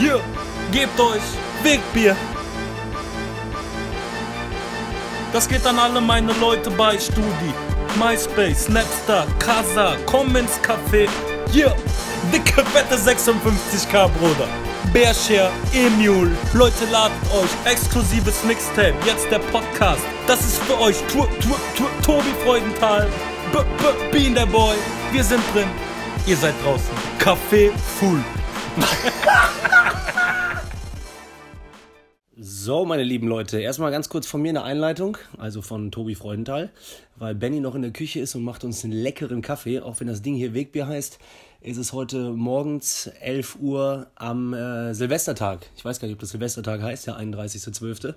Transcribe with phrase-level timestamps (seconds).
[0.00, 0.18] Hier,
[0.72, 1.20] gebt euch
[1.62, 2.16] Wegbier.
[5.30, 7.52] Das geht an alle meine Leute bei Studi,
[7.98, 11.06] MySpace, Snapstar, Casa, komm ins Café.
[11.52, 11.76] Hier,
[12.32, 14.48] dicke, fette 56k, Bruder.
[14.90, 20.00] Bearshare, Emule, Leute ladet euch, exklusives Mixtape, jetzt der Podcast.
[20.26, 23.06] Das ist für euch, tu, tu, tu, Tobi Freudenthal,
[23.52, 24.76] B, B, Bean der Boy.
[25.12, 25.68] Wir sind drin,
[26.24, 26.88] ihr seid draußen.
[27.18, 28.24] Café full.
[32.42, 36.70] So, meine lieben Leute, erstmal ganz kurz von mir eine Einleitung, also von Tobi Freudenthal,
[37.16, 40.06] weil Benny noch in der Küche ist und macht uns einen leckeren Kaffee, auch wenn
[40.06, 41.18] das Ding hier Wegbier heißt.
[41.60, 45.66] ist Es heute morgens 11 Uhr am äh, Silvestertag.
[45.76, 48.14] Ich weiß gar nicht, ob das Silvestertag heißt, der 31.12.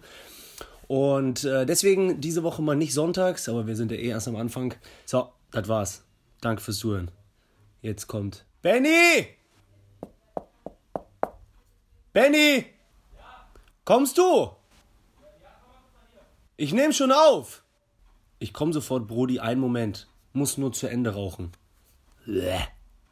[0.88, 4.36] Und äh, deswegen diese Woche mal nicht sonntags, aber wir sind ja eh erst am
[4.36, 4.74] Anfang.
[5.06, 6.04] So, das war's.
[6.42, 7.12] Danke fürs Zuhören.
[7.82, 9.43] Jetzt kommt Benny!
[12.14, 12.68] Benny!
[13.86, 14.52] Kommst du?
[16.58, 17.64] Ich nehme schon auf.
[18.38, 19.40] Ich komme sofort, Brody.
[19.40, 20.08] Einen Moment.
[20.32, 21.54] Muss nur zu Ende rauchen.
[22.28, 22.60] Bäh.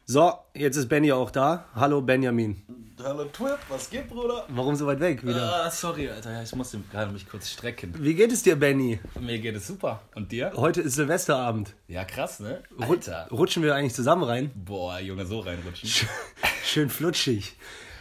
[0.04, 1.66] So, jetzt ist Benny auch da.
[1.74, 2.62] Hallo Benjamin.
[3.02, 4.44] Hallo Twip, was geht, Bruder?
[4.48, 5.64] Warum so weit weg wieder?
[5.64, 7.92] Ah, sorry, Alter, ich musste gerade mich kurz strecken.
[7.98, 9.00] Wie geht es dir, Benny?
[9.18, 10.02] Mir geht es super.
[10.14, 10.52] Und dir?
[10.54, 11.74] Heute ist Silvesterabend.
[11.88, 12.62] Ja, krass, ne?
[12.78, 13.26] Alter.
[13.32, 14.52] Rutschen wir eigentlich zusammen rein?
[14.54, 15.88] Boah, Junge, so reinrutschen.
[16.64, 17.56] Schön flutschig.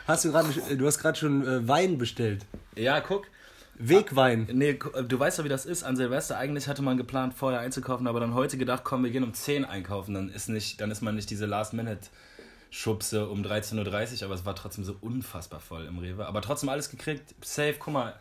[0.07, 2.45] Hast du gerade, du hast gerade schon äh, Wein bestellt.
[2.75, 3.27] Ja, guck.
[3.75, 4.47] Wegwein.
[4.51, 5.83] Nee, gu- du weißt doch, wie das ist.
[5.83, 9.23] An Silvester eigentlich hatte man geplant, vorher einzukaufen, aber dann heute gedacht, komm, wir gehen
[9.23, 10.13] um 10 einkaufen.
[10.13, 14.55] Dann ist, nicht, dann ist man nicht diese Last-Minute-Schubse um 13.30 Uhr, aber es war
[14.55, 16.25] trotzdem so unfassbar voll im Rewe.
[16.27, 18.13] Aber trotzdem alles gekriegt, safe, guck mal,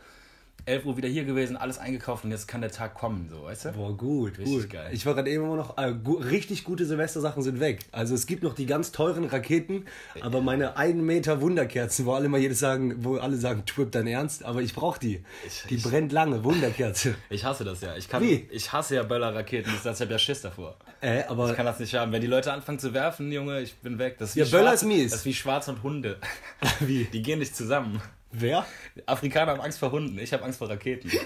[0.66, 3.66] 11 Uhr wieder hier gewesen, alles eingekauft und jetzt kann der Tag kommen, so, weißt
[3.66, 3.72] du?
[3.72, 4.70] Boah, gut, Richtig gut.
[4.70, 4.91] geil.
[4.92, 7.80] Ich war gerade eben immer noch, äh, gu richtig gute Silvestersachen sind weg.
[7.92, 9.86] Also es gibt noch die ganz teuren Raketen,
[10.20, 14.06] aber meine 1 Meter Wunderkerzen, wo alle mal jedes sagen, wo alle sagen, Twip dein
[14.06, 15.25] Ernst, aber ich brauche die.
[15.47, 17.15] Ich- die ich- brennt lange, Wunderkerze.
[17.31, 17.97] Ich hasse das ja.
[17.97, 18.49] Ich, kann, Wie?
[18.50, 19.70] ich hasse ja Böller-Raketen.
[19.75, 20.76] Ich habe ja Schiss davor.
[21.00, 22.12] Äh, aber Ich kann das nicht haben.
[22.12, 24.16] Wenn die Leute anfangen zu werfen, Junge, ich bin weg.
[24.19, 25.10] Das ist Ja, wie Böller Schwarz- ist mies.
[25.10, 26.19] Das ist wie Schwarz und Hunde.
[26.81, 27.04] Wie?
[27.04, 28.00] Die gehen nicht zusammen.
[28.30, 28.66] Wer?
[29.06, 30.18] Afrikaner haben Angst vor Hunden.
[30.18, 31.10] Ich habe Angst vor Raketen.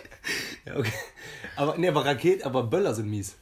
[0.66, 0.92] Ja, okay.
[1.56, 3.36] Aber nee, aber Raketen, aber Böller sind mies.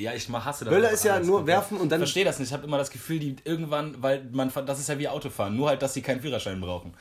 [0.00, 0.72] Ja, ich mach- hasse das.
[0.74, 1.56] Böller ist ja nur komplett.
[1.56, 2.48] werfen und dann- Ich verstehe das nicht.
[2.48, 5.56] Ich habe immer das Gefühl, die irgendwann, weil man, das ist ja wie Autofahren.
[5.56, 6.94] Nur halt, dass sie keinen Führerschein brauchen.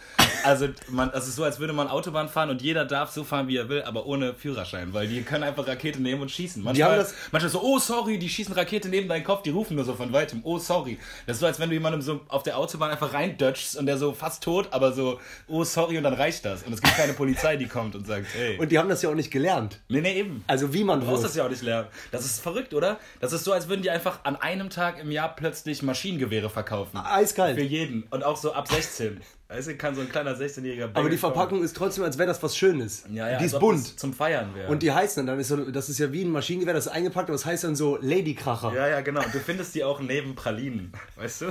[0.43, 3.47] Also, man, das ist so, als würde man Autobahn fahren und jeder darf so fahren,
[3.47, 4.93] wie er will, aber ohne Führerschein.
[4.93, 6.63] Weil die können einfach Rakete nehmen und schießen.
[6.63, 9.75] Manchmal, haben das- manchmal so, oh sorry, die schießen Rakete neben deinen Kopf, die rufen
[9.75, 10.97] nur so von weitem, oh sorry.
[11.25, 13.97] Das ist so, als wenn du jemandem so auf der Autobahn einfach reindötschst und der
[13.97, 16.63] so fast tot, aber so, oh sorry und dann reicht das.
[16.63, 18.57] Und es gibt keine Polizei, die kommt und sagt, hey.
[18.57, 19.79] Und die haben das ja auch nicht gelernt.
[19.87, 20.43] nee, nee, eben.
[20.47, 21.87] Also wie man Du brauchst das ja auch nicht lernen.
[22.11, 22.88] Das ist verrückt, oder?
[23.19, 26.97] Das ist so, als würden die einfach an einem Tag im Jahr plötzlich Maschinengewehre verkaufen.
[26.97, 27.55] Eiskalt.
[27.57, 28.03] Für jeden.
[28.09, 29.21] Und auch so ab 16.
[29.51, 32.43] Weißt du, kann so ein kleiner 16-jähriger Aber die Verpackung ist trotzdem, als wäre das
[32.43, 33.03] was Schönes.
[33.11, 33.99] ja, ja, die ist bunt.
[33.99, 34.69] Zum Feiern wäre.
[34.69, 36.91] Und die heißen dann, dann ist so, das ist ja wie ein Maschinengewehr, das ist
[36.91, 38.75] eingepackt, aber das heißt dann so Ladykracher.
[38.75, 39.21] ja, ja, genau.
[39.33, 40.93] Du findest die auch neben Pralinen.
[41.15, 41.45] Weißt du?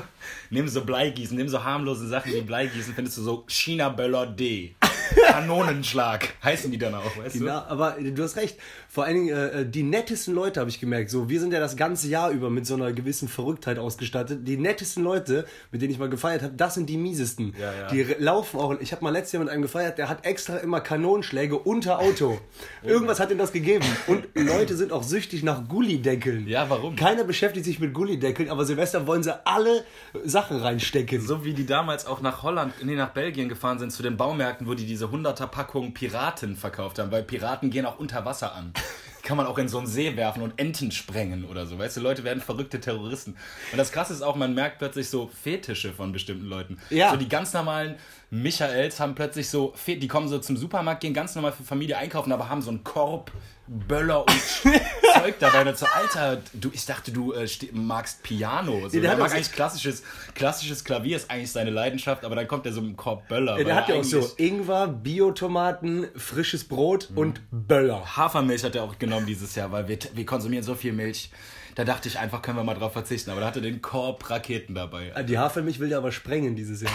[0.50, 4.76] Neben so Bleigießen, neben so harmlose Sachen wie Bleigießen findest du so China-Böller D.
[5.26, 7.47] Kanonenschlag heißen die dann auch, weißt du?
[7.47, 8.59] Ja, aber du hast recht.
[8.88, 11.10] Vor allen Dingen äh, die nettesten Leute habe ich gemerkt.
[11.10, 14.47] So, wir sind ja das ganze Jahr über mit so einer gewissen Verrücktheit ausgestattet.
[14.47, 17.54] Die nettesten Leute, mit denen ich mal gefeiert habe, das sind die miesesten.
[17.59, 17.88] Ja, ja.
[17.93, 18.78] Die laufen auch.
[18.81, 22.38] Ich habe mal letztes Jahr mit einem gefeiert, der hat extra immer Kanonenschläge unter Auto.
[22.82, 23.84] Irgendwas hat ihm das gegeben.
[24.06, 26.47] Und Leute sind auch süchtig nach Gullideckeln.
[26.47, 26.97] Ja, warum?
[26.97, 29.84] Keiner beschäftigt sich mit Gullideckeln, aber Silvester wollen sie alle
[30.25, 31.21] Sachen reinstecken.
[31.21, 34.66] So wie die damals auch nach Holland, nee, nach Belgien gefahren sind zu den Baumärkten,
[34.66, 38.72] wo die diese 100er Packung Piraten verkauft haben, weil Piraten gehen auch unter Wasser an.
[39.28, 41.78] Kann man auch in so einen See werfen und Enten sprengen oder so.
[41.78, 43.37] Weißt du, Leute werden verrückte Terroristen.
[43.72, 46.78] Und das Krasse ist auch, man merkt plötzlich so Fetische von bestimmten Leuten.
[46.89, 47.11] Ja.
[47.11, 47.97] So die ganz normalen
[48.31, 52.33] Michaels haben plötzlich so, die kommen so zum Supermarkt, gehen ganz normal für Familie einkaufen,
[52.33, 53.31] aber haben so einen Korb
[53.68, 54.30] Böller und
[55.14, 55.72] Zeug dabei.
[55.74, 58.80] So, Alter, du, ich dachte, du äh, magst Piano.
[58.84, 60.03] So, der der hat mag eigentlich klassisches,
[60.34, 63.59] klassisches Klavier ist eigentlich seine Leidenschaft, aber dann kommt er so einem Korb Böller.
[63.59, 68.16] Ja, der hat ja auch so Ingwer, Biotomaten, frisches Brot und Böller.
[68.16, 71.30] Hafermilch hat er auch genommen dieses Jahr, weil wir, wir konsumieren so viel Milch.
[71.74, 73.30] Da dachte ich einfach, können wir mal drauf verzichten.
[73.30, 75.12] Aber da hatte den Korb Raketen dabei.
[75.22, 76.92] Die Hafermilch will der aber sprengen dieses Jahr.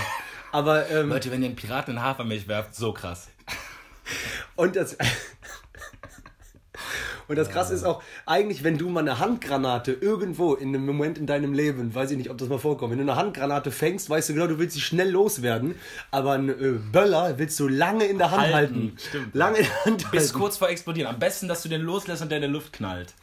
[0.51, 3.29] Aber, ähm, Leute, wenn ihr einen Piraten in Hafermilch werft, so krass.
[4.55, 4.97] und das.
[7.33, 11.17] Und das krasse ist auch, eigentlich, wenn du mal eine Handgranate irgendwo in einem Moment
[11.17, 14.07] in deinem Leben, weiß ich nicht, ob das mal vorkommt, wenn du eine Handgranate fängst,
[14.07, 15.73] weißt du genau, du willst sie schnell loswerden,
[16.11, 18.53] aber einen äh, Böller willst du lange in der Hand halten.
[18.53, 19.33] Halten, stimmt.
[19.33, 20.39] Lange in der Hand Bis halten.
[20.39, 21.09] kurz vor explodieren.
[21.09, 23.15] Am besten, dass du den loslässt und der in der Luft knallt.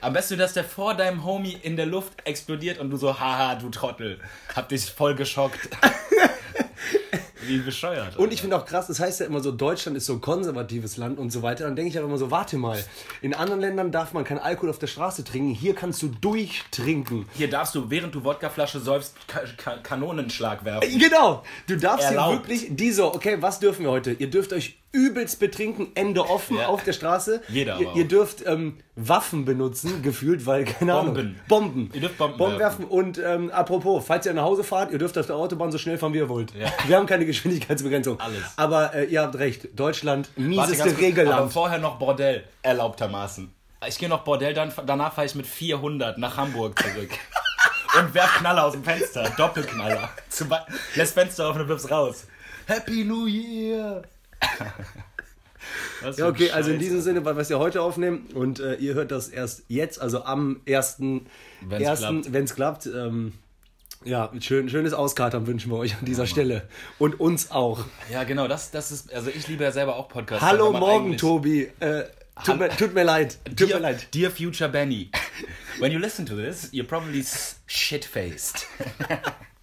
[0.00, 3.56] Am besten, dass der vor deinem Homie in der Luft explodiert und du so, haha,
[3.56, 4.20] du Trottel.
[4.54, 5.70] Hab dich voll geschockt.
[7.46, 8.16] Wie bescheuert.
[8.16, 10.96] Und ich finde auch krass, das heißt ja immer so, Deutschland ist so ein konservatives
[10.96, 11.64] Land und so weiter.
[11.64, 12.82] Dann denke ich aber immer so, warte mal,
[13.22, 17.26] in anderen Ländern darf man keinen Alkohol auf der Straße trinken, hier kannst du durchtrinken.
[17.34, 20.98] Hier darfst du, während du Wodkaflasche säufst, Ka Ka Kanonenschlag werfen.
[20.98, 22.30] Genau, du darfst Erlaubt.
[22.30, 24.12] hier wirklich, die so, okay, was dürfen wir heute?
[24.12, 26.66] Ihr dürft euch übelst betrinken, Ende offen Ja.
[26.68, 27.42] auf der Straße.
[27.48, 31.14] Jeder Ihr, ihr dürft ähm, Waffen benutzen, gefühlt, weil, keine Ahnung.
[31.14, 31.40] Bomben.
[31.48, 31.90] Bomben.
[31.92, 32.84] Ihr dürft Bomben werfen.
[32.86, 35.98] Und ähm, apropos, falls ihr nach Hause fahrt, ihr dürft auf der Autobahn so schnell
[35.98, 36.54] fahren, wie ihr wollt.
[36.54, 36.72] Ja.
[36.86, 38.18] Wir haben keine Geschwindigkeitsbegrenzung.
[38.18, 38.42] Alles.
[38.56, 41.38] Aber äh, ihr habt recht, Deutschland, Warte, mieseste kurz, Regelland.
[41.38, 43.52] Aber vorher noch Bordell, erlaubtermaßen.
[43.86, 47.10] Ich gehe noch Bordell, dann, danach fahre ich mit 400 nach Hamburg zurück.
[47.98, 50.10] Und werf Knaller aus dem Fenster, Doppelknaller.
[50.96, 52.26] Lässt Fenster offen und wirf's raus.
[52.66, 54.02] Happy New Year!
[56.02, 58.60] Was Ja, okay, ein also in diesem Sinne, weil wir es ja heute aufnehmen und
[58.60, 60.96] äh, ihr hört das erst jetzt, also am 1.
[61.62, 62.32] Wenn's klappt.
[62.32, 62.86] wenn es klappt.
[62.86, 63.32] Ähm,
[64.04, 66.68] ja, schön, schönes Auskatern wünschen wir euch an dieser Stelle.
[66.98, 67.84] Und uns auch.
[68.12, 70.44] Ja, genau, das, das ist, also ich liebe ja selber auch Podcasts.
[70.44, 71.72] Hallo morgen, Tobi.
[71.80, 72.04] Äh,
[72.44, 73.38] tut, mir, tut mir leid.
[73.44, 74.14] Tut mir Dear, leid.
[74.14, 75.10] dear future Benny,
[75.80, 77.24] when you listen to this, you're probably
[77.66, 78.66] shit-faced.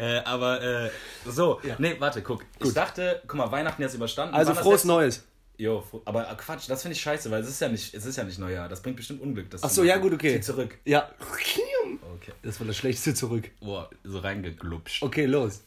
[0.00, 0.90] äh, aber äh,
[1.26, 2.44] so, nee, warte, guck.
[2.58, 4.34] Ich dachte, guck mal, Weihnachten jetzt überstanden.
[4.34, 5.24] Also frohes Neues.
[5.58, 8.16] Jo, aber äh, Quatsch, das finde ich scheiße, weil es ist ja nicht, es ist
[8.16, 8.68] ja nicht Neujahr.
[8.68, 9.50] Das bringt bestimmt Unglück.
[9.50, 10.36] Das Ach so, ja gut, okay.
[10.36, 10.78] Zieh zurück.
[10.86, 11.10] Ja.
[11.20, 12.32] Okay.
[12.42, 13.50] Das war das Schlechteste zurück.
[13.60, 15.02] Boah, so reingeglupscht.
[15.02, 15.62] Okay, los.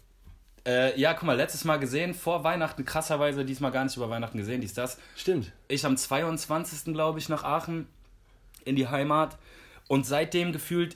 [0.66, 4.38] Äh, ja, guck mal, letztes Mal gesehen, vor Weihnachten, krasserweise, diesmal gar nicht über Weihnachten
[4.38, 4.98] gesehen, dies, das.
[5.16, 5.52] Stimmt.
[5.68, 6.94] Ich am 22.
[6.94, 7.88] glaube ich nach Aachen
[8.66, 9.38] in die Heimat
[9.88, 10.96] und seitdem gefühlt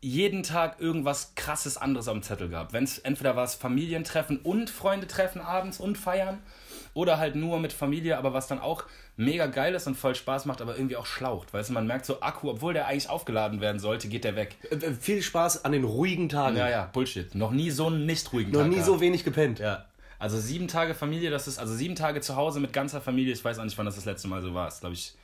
[0.00, 2.72] jeden Tag irgendwas krasses anderes am Zettel gehabt.
[2.72, 6.38] Wenn es entweder war es Familientreffen und Freunde treffen abends und feiern
[6.94, 8.84] oder halt nur mit Familie, aber was dann auch
[9.16, 11.52] mega geil ist und voll Spaß macht, aber irgendwie auch schlaucht.
[11.52, 14.56] Weißt du, man merkt so Akku, obwohl der eigentlich aufgeladen werden sollte, geht der weg.
[14.70, 16.56] Äh, äh, viel Spaß an den ruhigen Tagen.
[16.56, 17.34] Ja, ja, Bullshit.
[17.34, 18.86] Noch nie so einen nicht ruhigen Noch Tag nie gehabt.
[18.86, 19.58] so wenig gepennt.
[19.58, 19.86] Ja.
[20.20, 23.44] Also sieben Tage Familie, das ist, also sieben Tage zu Hause mit ganzer Familie, ich
[23.44, 24.68] weiß auch nicht, wann das das letzte Mal so war.
[24.68, 25.14] Ist, glaube ich,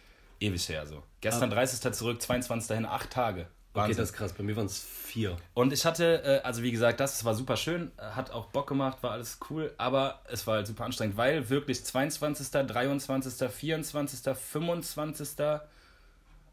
[0.40, 1.02] ewig her so.
[1.20, 1.92] Gestern 30.
[1.92, 2.76] zurück, 22.
[2.76, 3.46] hin, acht Tage.
[3.74, 3.96] Okay, Wahnsinn.
[3.96, 4.32] das ist krass.
[4.32, 5.36] Bei mir waren es vier.
[5.52, 8.98] Und ich hatte, äh, also wie gesagt, das war super schön, hat auch Bock gemacht,
[9.02, 15.28] war alles cool, aber es war halt super anstrengend, weil wirklich 22., 23., 24., 25.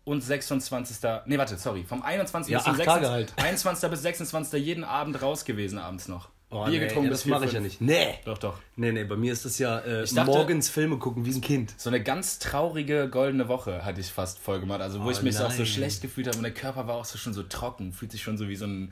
[0.03, 0.97] und 26.
[1.27, 2.51] Nee, warte, sorry, vom 21.
[2.51, 3.45] Ja, bis zum acht Tage 26.
[3.45, 3.89] 21.
[3.91, 4.65] bis 26.
[4.65, 6.29] jeden Abend raus gewesen abends noch.
[6.51, 7.79] Oh, Bier nee, getrunken ja, das mache ich ja nicht.
[7.81, 8.15] Nee.
[8.25, 8.59] Doch, doch.
[8.75, 11.73] Nee, nee, bei mir ist das ja äh, dachte- morgens Filme gucken wie ein Kind.
[11.77, 14.81] So eine ganz traurige goldene Woche hatte ich fast voll gemacht.
[14.81, 15.65] Also wo ich mich auch so nein.
[15.65, 18.37] schlecht gefühlt habe und der Körper war auch so schon so trocken, fühlt sich schon
[18.37, 18.91] so wie so ein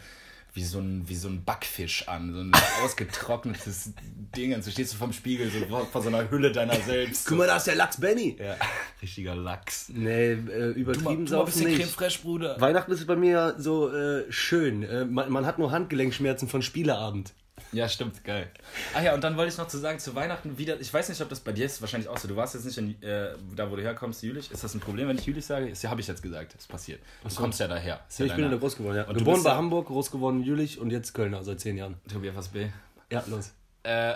[0.56, 2.52] wie so ein, wie so ein Backfisch an, so ein
[2.84, 3.92] ausgetrocknetes
[4.36, 4.54] Ding.
[4.56, 7.28] Und so stehst du vorm Spiegel, so vor, so einer Hülle deiner selbst.
[7.28, 8.36] Guck mal, da ist der Lachs Benny.
[8.40, 8.56] Ja,
[9.02, 9.90] richtiger Lachs.
[9.90, 11.92] Nee, äh, Du übertrieben du mal saufen bisschen Creme nicht.
[11.92, 12.60] fraiche, Bruder.
[12.60, 14.82] Weihnachten ist bei mir so äh, schön.
[14.84, 17.34] Äh, man, man hat nur Handgelenkschmerzen von Spieleabend.
[17.72, 18.50] Ja, stimmt, geil.
[18.96, 21.22] Ach ja, und dann wollte ich noch zu sagen, zu Weihnachten wieder, ich weiß nicht,
[21.22, 22.28] ob das bei dir ist, wahrscheinlich auch so.
[22.28, 24.50] Du warst jetzt nicht in, äh, da, wo du herkommst, Jülich.
[24.52, 25.68] Ist das ein Problem, wenn ich Jülich sage?
[25.70, 27.00] Ist ja, habe ich jetzt gesagt, ist passiert.
[27.24, 27.96] Du kommst ja daher.
[27.96, 29.04] Ja, ich bin in deiner- der groß geworden, ja.
[29.04, 31.78] Und du Geboren bei ja- Hamburg, groß geworden in Jülich und jetzt Kölner seit zehn
[31.78, 31.96] Jahren.
[32.12, 32.70] Tobi FSB.
[33.12, 33.52] Ja, los.
[33.84, 34.16] Äh,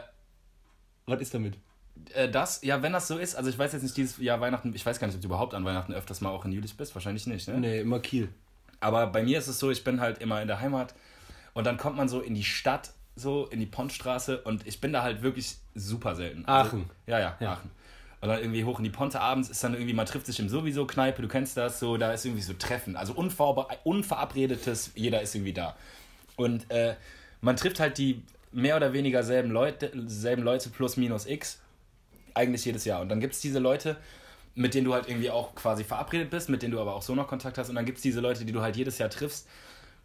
[1.06, 1.54] Was ist damit?
[2.16, 4.74] äh, das, ja, wenn das so ist, also ich weiß jetzt nicht, dieses Jahr Weihnachten,
[4.74, 6.96] ich weiß gar nicht, ob du überhaupt an Weihnachten öfters mal auch in Jülich bist,
[6.96, 7.60] wahrscheinlich nicht, ne?
[7.60, 8.30] Nee, immer Kiel.
[8.80, 10.96] Aber bei mir ist es so, ich bin halt immer in der Heimat
[11.54, 14.94] und dann kommt man so in die Stadt, so in die Pontstraße und ich bin
[14.94, 16.44] da halt wirklich super selten.
[16.48, 16.82] Aachen.
[16.82, 17.72] Also, ja, ja, Aachen.
[18.22, 20.48] Und dann irgendwie hoch in die Ponte abends ist dann irgendwie, man trifft sich im
[20.48, 22.96] sowieso Kneipe, du kennst das, so, da ist irgendwie so Treffen.
[22.96, 25.76] Also unver unverabredetes, jeder ist irgendwie da.
[26.38, 26.96] Und äh,
[27.42, 31.60] man trifft halt die mehr oder weniger selben Leute, selben Leute plus minus x
[32.34, 33.02] eigentlich jedes Jahr.
[33.02, 33.98] Und dann gibt es diese Leute,
[34.56, 37.16] mit denen du halt irgendwie auch quasi verabredet bist, mit denen du aber auch so
[37.16, 37.70] noch Kontakt hast.
[37.70, 39.48] Und dann gibt es diese Leute, die du halt jedes Jahr triffst,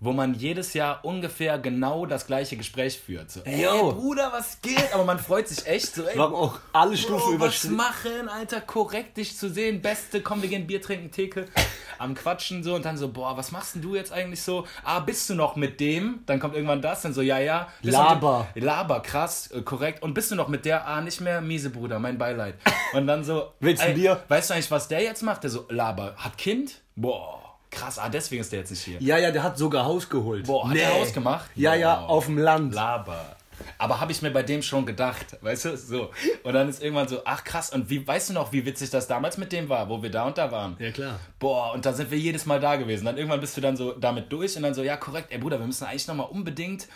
[0.01, 3.31] wo man jedes Jahr ungefähr genau das gleiche Gespräch führt.
[3.31, 3.93] So, ey, Yo.
[3.93, 4.93] Bruder, was geht?
[4.95, 7.77] Aber man freut sich echt so, ey, Wir haben auch alle Stufen was überschritten.
[7.77, 11.47] machen, Alter, korrekt dich zu sehen, beste, komm, wir gehen Bier trinken, Theke,
[11.99, 14.67] am Quatschen so und dann so, boah, was machst denn du jetzt eigentlich so?
[14.85, 16.21] Ah, bist du noch mit dem?
[16.27, 17.67] Dann kommt irgendwann das, dann so, ja, ja.
[17.83, 18.47] Laber.
[18.55, 18.65] Dem?
[18.65, 20.03] Laber, krass, äh, korrekt.
[20.05, 20.87] Und bist du noch mit der?
[20.87, 22.55] Ah, nicht mehr, miese Bruder, mein Beileid.
[22.93, 24.23] Und dann so, Willst du ey, Bier?
[24.29, 25.43] Weißt du eigentlich, was der jetzt macht?
[25.43, 26.83] Der so, Laber, hat Kind?
[26.95, 27.38] Boah,
[27.71, 28.97] krass, ah, deswegen ist der jetzt nicht hier.
[29.01, 30.47] Ja, ja, der hat sogar Haus geholt.
[30.47, 31.51] Boah, hat der Haus gemacht?
[31.55, 32.09] Ja, ja, Boah.
[32.11, 32.75] auf dem Land.
[32.75, 33.37] Laber.
[33.77, 36.11] Aber habe ich mir bei dem schon gedacht, weißt du, so.
[36.45, 39.09] Und dann ist irgendwann so, ach krass, und wie, weißt du noch, wie witzig das
[39.09, 40.77] damals mit dem war, wo wir da und da waren?
[40.79, 41.19] Ja, klar.
[41.39, 43.05] Boah, und da sind wir jedes Mal da gewesen.
[43.05, 45.59] Dann irgendwann bist du dann so damit durch und dann so, ja, korrekt, ey Bruder,
[45.59, 46.87] wir müssen eigentlich nochmal unbedingt,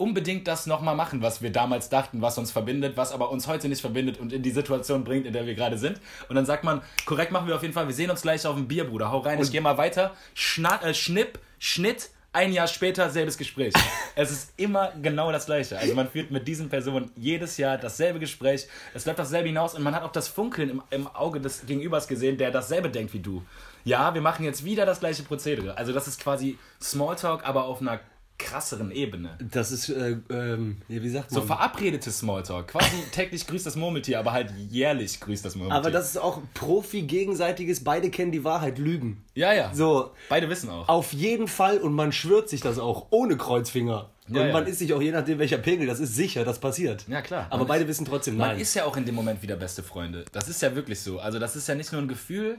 [0.00, 3.68] unbedingt das nochmal machen, was wir damals dachten, was uns verbindet, was aber uns heute
[3.68, 6.00] nicht verbindet und in die Situation bringt, in der wir gerade sind.
[6.28, 8.56] Und dann sagt man, korrekt machen wir auf jeden Fall, wir sehen uns gleich auf
[8.56, 12.68] dem Bier, Bruder, hau rein, ich gehe mal weiter, Schna äh, Schnipp, Schnitt, Ein Jahr
[12.68, 13.74] später selbes Gespräch.
[14.14, 15.76] es ist immer genau das gleiche.
[15.76, 18.68] Also man führt mit diesen Personen jedes Jahr dasselbe Gespräch.
[18.94, 22.06] Es bleibt dasselbe hinaus und man hat auch das Funkeln im, im Auge des Gegenübers
[22.06, 23.42] gesehen, der dasselbe denkt wie du.
[23.84, 25.76] Ja, wir machen jetzt wieder das gleiche Prozedere.
[25.76, 27.98] Also das ist quasi Smalltalk, aber auf einer
[28.40, 29.38] krasseren Ebene.
[29.52, 31.46] Das ist, äh, ähm, wie sagt So man?
[31.46, 32.68] verabredete Smalltalk.
[32.68, 35.78] Quasi täglich grüßt das Murmeltier, aber halt jährlich grüßt das Murmeltier.
[35.78, 39.24] Aber das ist auch Profi-gegenseitiges, beide kennen die Wahrheit, Lügen.
[39.34, 39.72] Ja, ja.
[39.74, 40.88] So, Beide wissen auch.
[40.88, 44.10] auf jeden Fall und man schwört sich das auch ohne Kreuzfinger.
[44.28, 44.52] Ja, und ja.
[44.52, 47.04] man ist sich auch je nachdem, welcher Pegel, das ist sicher, das passiert.
[47.08, 47.46] Ja, klar.
[47.50, 48.60] Aber Man beide ist- wissen trotzdem, Man nein.
[48.60, 50.24] ist ja auch in dem Moment wieder beste Freunde.
[50.32, 51.18] Das ist ja wirklich so.
[51.18, 52.58] Also das ist ja nicht nur ein Gefühl,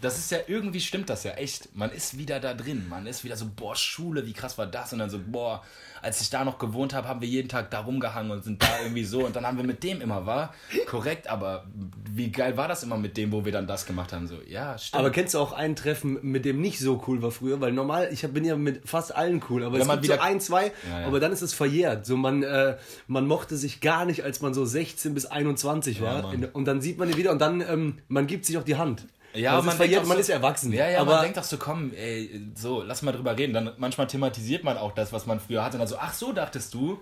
[0.00, 1.74] das ist ja, irgendwie stimmt das ja echt.
[1.74, 2.86] Man ist wieder da drin.
[2.88, 4.92] Man ist wieder so, boah, Schule, wie krass war das?
[4.92, 5.62] Und dann so, boah,
[6.02, 8.68] als ich da noch gewohnt habe, haben wir jeden Tag da rumgehangen und sind da
[8.82, 9.24] irgendwie so.
[9.24, 10.54] Und dann haben wir mit dem immer, war
[10.86, 11.64] korrekt, aber
[12.10, 14.26] wie geil war das immer mit dem, wo wir dann das gemacht haben?
[14.28, 15.00] So, ja, stimmt.
[15.00, 17.60] aber kennst du auch ein Treffen, mit dem nicht so cool war früher?
[17.60, 20.22] Weil normal, ich bin ja mit fast allen cool, aber es man gibt so wieder-
[20.22, 21.06] ein, zwei, Ja, ja.
[21.06, 22.06] aber dann ist es verjährt.
[22.06, 22.76] So man, äh,
[23.06, 26.32] man mochte sich gar nicht, als man so 16 bis 21 war.
[26.32, 28.76] In- und dann sieht man ihn wieder und dann, ähm, man gibt sich auch die
[28.76, 29.06] Hand.
[29.36, 30.72] Ja, Also man, ist verjährt, auch man so, ist erwachsen.
[30.72, 33.52] Ja, ja, aber man denkt auch so, komm, ey, so, lass mal drüber reden.
[33.54, 35.76] Dann manchmal thematisiert man auch das, was man früher hatte.
[35.76, 36.98] Und dann so, ach so, dachtest du?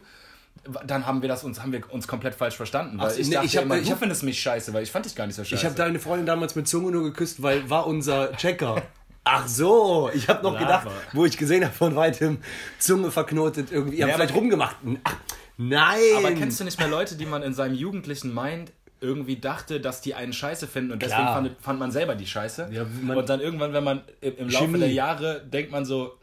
[0.86, 2.98] Dann haben wir das uns, haben wir uns komplett falsch verstanden.
[2.98, 4.82] Weil Ach, ich nee, dachte ich hab- immer, ich du hab- findest mich scheiße, weil
[4.84, 5.54] ich fand dich gar nicht so scheiße.
[5.56, 8.80] Ich habe deine Freundin damals mit Zunge nur geküsst, weil war unser Checker.
[9.24, 10.64] Ach so, ich habe noch Lava.
[10.64, 12.38] gedacht, wo ich gesehen habe von weitem
[12.78, 13.96] Zunge verknotet irgendwie.
[13.96, 14.76] Ihr habt Ja, vielleicht aber- rumgemacht.
[15.02, 15.14] Ach,
[15.56, 15.98] nein.
[16.18, 18.70] Aber kennst du nicht mehr Leute, die man in seinem jugendlichen Mind
[19.04, 22.68] irgendwie dachte, dass die einen scheiße finden und deswegen fand, fand man selber die scheiße?
[22.73, 26.18] Ja, und dann irgendwann, wenn man im, im Laufe der Jahre denkt man so,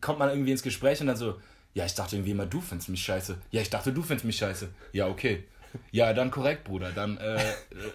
[0.00, 1.38] kommt man irgendwie ins Gespräch und dann so,
[1.74, 3.36] ja, ich dachte irgendwie immer, du findest mich scheiße.
[3.50, 4.68] Ja, ich dachte, du findest mich scheiße.
[4.92, 5.44] Ja, okay.
[5.90, 6.90] Ja, dann korrekt, Bruder.
[6.92, 7.40] Dann äh, äh,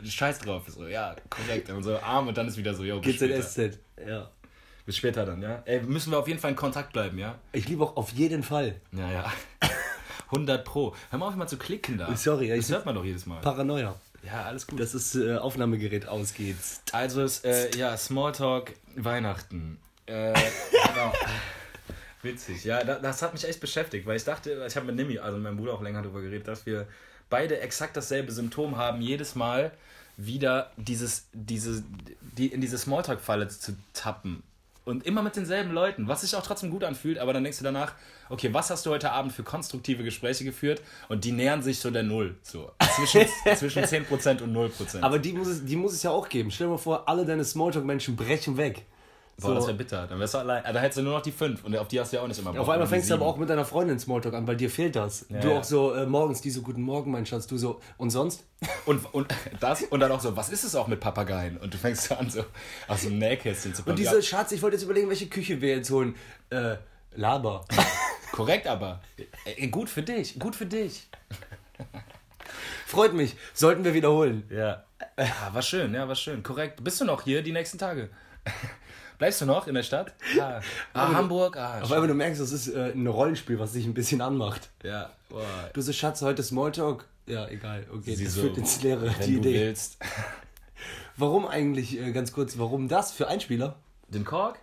[0.05, 0.63] scheiß drauf.
[0.67, 1.69] So, ja, korrekt.
[1.69, 3.35] Und so arm und dann ist wieder so, yo, bis später.
[3.39, 3.79] GZSZ.
[4.05, 4.29] Ja.
[4.85, 5.61] Bis später dann, ja.
[5.65, 7.35] Ey, müssen wir auf jeden Fall in Kontakt bleiben, ja?
[7.53, 8.75] Ich liebe auch auf jeden Fall.
[8.91, 9.31] Ja, ja.
[10.31, 10.95] 100 Pro.
[11.09, 12.15] Hör mal auf, immer zu klicken da.
[12.15, 13.39] Sorry, ja, das ich- hört man doch jedes Mal.
[13.41, 13.95] Paranoia.
[14.23, 14.79] Ja, alles gut.
[14.79, 16.57] Das ist äh, Aufnahmegerät ausgeht.
[16.91, 19.79] Also, es, äh, ja, Smalltalk, Weihnachten.
[20.05, 20.33] Äh,
[20.87, 21.13] genau.
[22.21, 22.65] Witzig.
[22.65, 25.37] Ja, da, das hat mich echt beschäftigt, weil ich dachte, ich habe mit Nimi, also
[25.37, 26.87] mit meinem Bruder auch länger darüber geredet, dass wir
[27.29, 29.71] beide exakt dasselbe Symptom haben, jedes Mal
[30.17, 31.83] wieder dieses, diese,
[32.37, 34.43] die, in diese Smalltalk-Falle zu tappen.
[34.89, 37.63] Und immer mit denselben Leuten, was sich auch trotzdem gut anfühlt, aber dann denkst du
[37.63, 37.93] danach,
[38.27, 40.81] okay, was hast du heute Abend für konstruktive Gespräche geführt?
[41.09, 42.35] Und die nähern sich so der Null.
[42.41, 42.71] So.
[42.95, 45.01] Zwischen, zwischen 10% und 0%.
[45.01, 46.49] Aber die muss, es, die muss es ja auch geben.
[46.49, 48.87] Stell dir mal vor, alle deine Smalltalk-Menschen brechen weg.
[49.41, 50.07] Boah, das wäre bitter.
[50.07, 50.63] Dann wärst du allein.
[50.63, 52.39] Da hättest du nur noch die fünf und auf die hast du ja auch nicht
[52.39, 52.61] immer Bock.
[52.61, 55.25] Auf einmal fängst du aber auch mit deiner Freundin Smalltalk an, weil dir fehlt das.
[55.27, 55.59] du ja.
[55.59, 58.43] auch so äh, morgens, die so, guten Morgen, mein Schatz, du so, und sonst?
[58.85, 61.57] Und, und das und dann auch so, was ist es auch mit Papageien?
[61.57, 62.43] Und du fängst so an, so
[62.89, 65.89] aus dem Nähkästchen zu Und diese, Schatz, ich wollte jetzt überlegen, welche Küche wir jetzt
[65.91, 66.15] holen.
[66.49, 66.75] Äh,
[67.15, 67.65] Laber.
[68.31, 69.01] Korrekt aber.
[69.45, 71.07] Ey, gut für dich, gut für dich.
[72.85, 73.35] Freut mich.
[73.53, 74.43] Sollten wir wiederholen.
[74.49, 74.83] Ja.
[75.17, 75.53] ja.
[75.53, 76.43] War schön, ja, war schön.
[76.43, 76.83] Korrekt.
[76.83, 78.09] Bist du noch hier die nächsten Tage?
[79.19, 80.13] Bleibst du noch in der Stadt?
[80.39, 80.61] Ah,
[80.93, 81.55] ah Hamburg?
[81.57, 84.69] Ah, Auf einmal du merkst, das ist äh, ein Rollenspiel, was dich ein bisschen anmacht.
[84.83, 85.11] ja.
[85.29, 85.43] Boah.
[85.73, 87.05] Du so, Schatz, heute Smalltalk.
[87.27, 87.85] Ja, egal.
[87.93, 89.59] Okay, Sie das so, führt ins Leere, Wenn die du Idee.
[89.59, 89.97] willst.
[91.17, 93.75] Warum eigentlich, äh, ganz kurz, warum das für Einspieler?
[94.07, 94.57] Den Korg?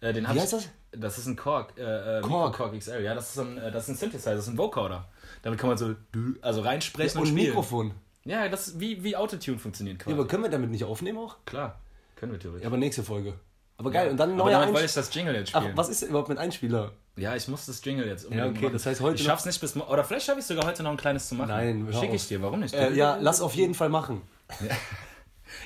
[0.00, 0.68] Äh, den Wie heißt das?
[0.92, 1.72] Das ist ein Korg.
[1.78, 2.54] Äh, äh, Korg.
[2.54, 3.02] Korg XL.
[3.02, 5.08] Ja, das ist, ein, äh, das ist ein Synthesizer, das ist ein Vocoder.
[5.42, 5.94] Damit kann man so
[6.42, 7.46] also reinsprechen und, Und spielen.
[7.48, 7.94] Mikrofon.
[8.24, 10.14] Ja, das ist wie, wie Autotune funktioniert Ja, quasi.
[10.18, 11.36] aber können wir damit nicht aufnehmen auch?
[11.46, 11.80] Klar,
[12.14, 12.62] können wir theoretisch.
[12.62, 13.34] Ja, aber nächste Folge.
[13.82, 15.76] Aber geil, und dann ein aber neuer damit ich das Jingle jetzt Ach, spielen.
[15.76, 16.92] was ist überhaupt mit Einspieler?
[17.16, 18.72] Ja, ich muss das Jingle jetzt Ja, okay, machen.
[18.72, 20.92] das heißt heute Ich schaff's nicht bis mo- Oder vielleicht schaffe ich sogar heute noch
[20.92, 21.48] ein kleines zu machen.
[21.48, 22.74] Nein, Schicke ich dir, warum nicht?
[22.74, 24.22] Äh, ja, lass auf jeden Fall machen.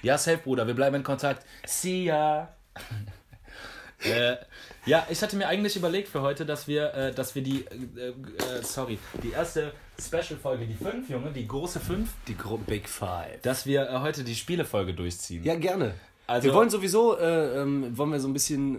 [0.02, 1.46] Ja, safe, Bruder, wir bleiben in Kontakt.
[1.64, 2.49] See ya.
[4.04, 4.37] äh,
[4.85, 7.64] ja, ich hatte mir eigentlich überlegt für heute, dass wir, äh, dass wir die,
[7.96, 8.14] äh, äh,
[8.62, 13.40] sorry, die erste Special-Folge, die 5, Junge, die große 5, Die Gruppe Big Five.
[13.42, 15.42] dass wir äh, heute die Spielefolge durchziehen.
[15.44, 15.94] Ja, gerne.
[16.26, 18.78] Also- wir wollen sowieso, äh, ähm, wollen wir so ein bisschen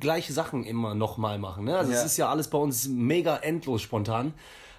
[0.00, 1.64] gleiche Sachen immer nochmal machen.
[1.66, 1.76] Ne?
[1.76, 1.98] Also Ja.
[1.98, 4.32] es ist ja alles bei uns mega endlos spontan.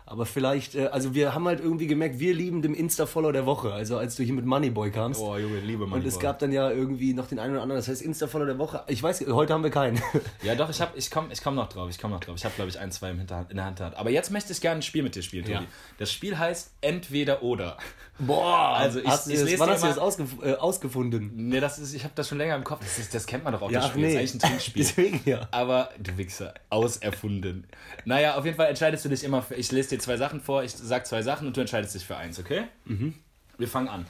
[0.08, 3.74] Aber vielleicht, äh, also wir haben halt irgendwie gemerkt, wir lieben den Insta-Follower der Woche.
[3.74, 5.20] Also als du hier mit Moneyboy kamst.
[5.20, 6.00] Oh, Junge, liebe Mann.
[6.00, 8.60] Und es gab dann ja irgendwie noch den einen oder anderen, das heißt Insta-Follower der
[8.60, 8.84] Woche.
[8.86, 10.00] Ich weiß, heute haben wir keinen.
[10.44, 11.90] Ja, doch, ich, hab, ich komme ich komm noch drauf.
[11.90, 12.36] Ich komme noch drauf.
[12.38, 13.82] Ich habe, glaube ich, ein, zwei im Hinterhand, in der Hand.
[13.82, 15.56] Aber jetzt möchte ich gerne ein Spiel mit dir spielen, Tobi.
[15.56, 15.64] Ja.
[15.98, 17.78] Das Spiel heißt Entweder oder.
[18.18, 21.32] Boah, Also ich- hast du ich das, wann hast du das ausgef äh, ausgefunden?
[21.36, 22.80] Nee, das ist, ich habe das schon länger im Kopf.
[22.82, 24.04] Das, ist, das kennt man doch auch, Ja, das Spiel.
[24.04, 24.12] nee.
[24.14, 24.84] Ist eigentlich ein Trinkspiel.
[24.86, 25.48] Deswegen ja.
[25.52, 27.68] Aber, du Wichser, auserfunden.
[28.06, 29.56] Naja, auf jeden Fall entscheidest du dich immer für.
[29.56, 32.16] Ich lese dir zwei Sachen vor, ich sag zwei Sachen und du entscheidest dich für
[32.16, 32.64] eins, okay?
[32.86, 33.16] Mhm.
[33.58, 34.06] Wir fangen an.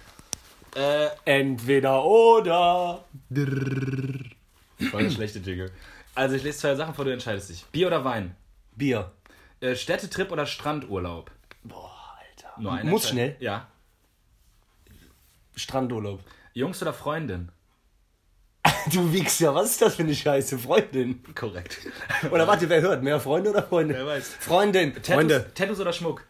[0.75, 3.05] Äh, Entweder oder.
[4.91, 5.71] voll der schlechte Jingle.
[6.13, 7.65] Also ich lese zwei Sachen vor, du entscheidest dich.
[7.71, 8.35] Bier oder Wein?
[8.75, 9.11] Bier.
[9.61, 11.31] Äh, Städtetrip oder Strandurlaub?
[11.63, 12.61] Boah, Alter.
[12.61, 13.35] Nur eine Muss schnell.
[13.39, 13.67] Ja.
[15.55, 16.21] Strandurlaub.
[16.53, 17.51] Jungs oder Freundin?
[18.91, 20.59] Du wiegst ja, was ist das für eine Scheiße?
[20.59, 21.23] Freundin.
[21.33, 21.79] Korrekt.
[22.31, 23.01] Oder warte, wer hört?
[23.01, 23.95] Mehr Freunde oder Freunde?
[23.95, 24.35] Wer weiß.
[24.39, 24.93] Freundin.
[24.93, 25.51] Tattoos, Freunde.
[25.55, 26.23] Tattoos oder Schmuck?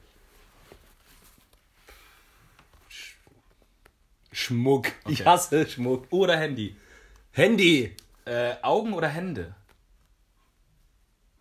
[4.31, 4.87] Schmuck.
[5.07, 5.29] Ich Okay.
[5.29, 6.07] hasse Schmuck.
[6.11, 6.75] Uhr oder Handy?
[7.31, 7.95] Handy.
[8.25, 9.53] Äh, Augen oder Hände?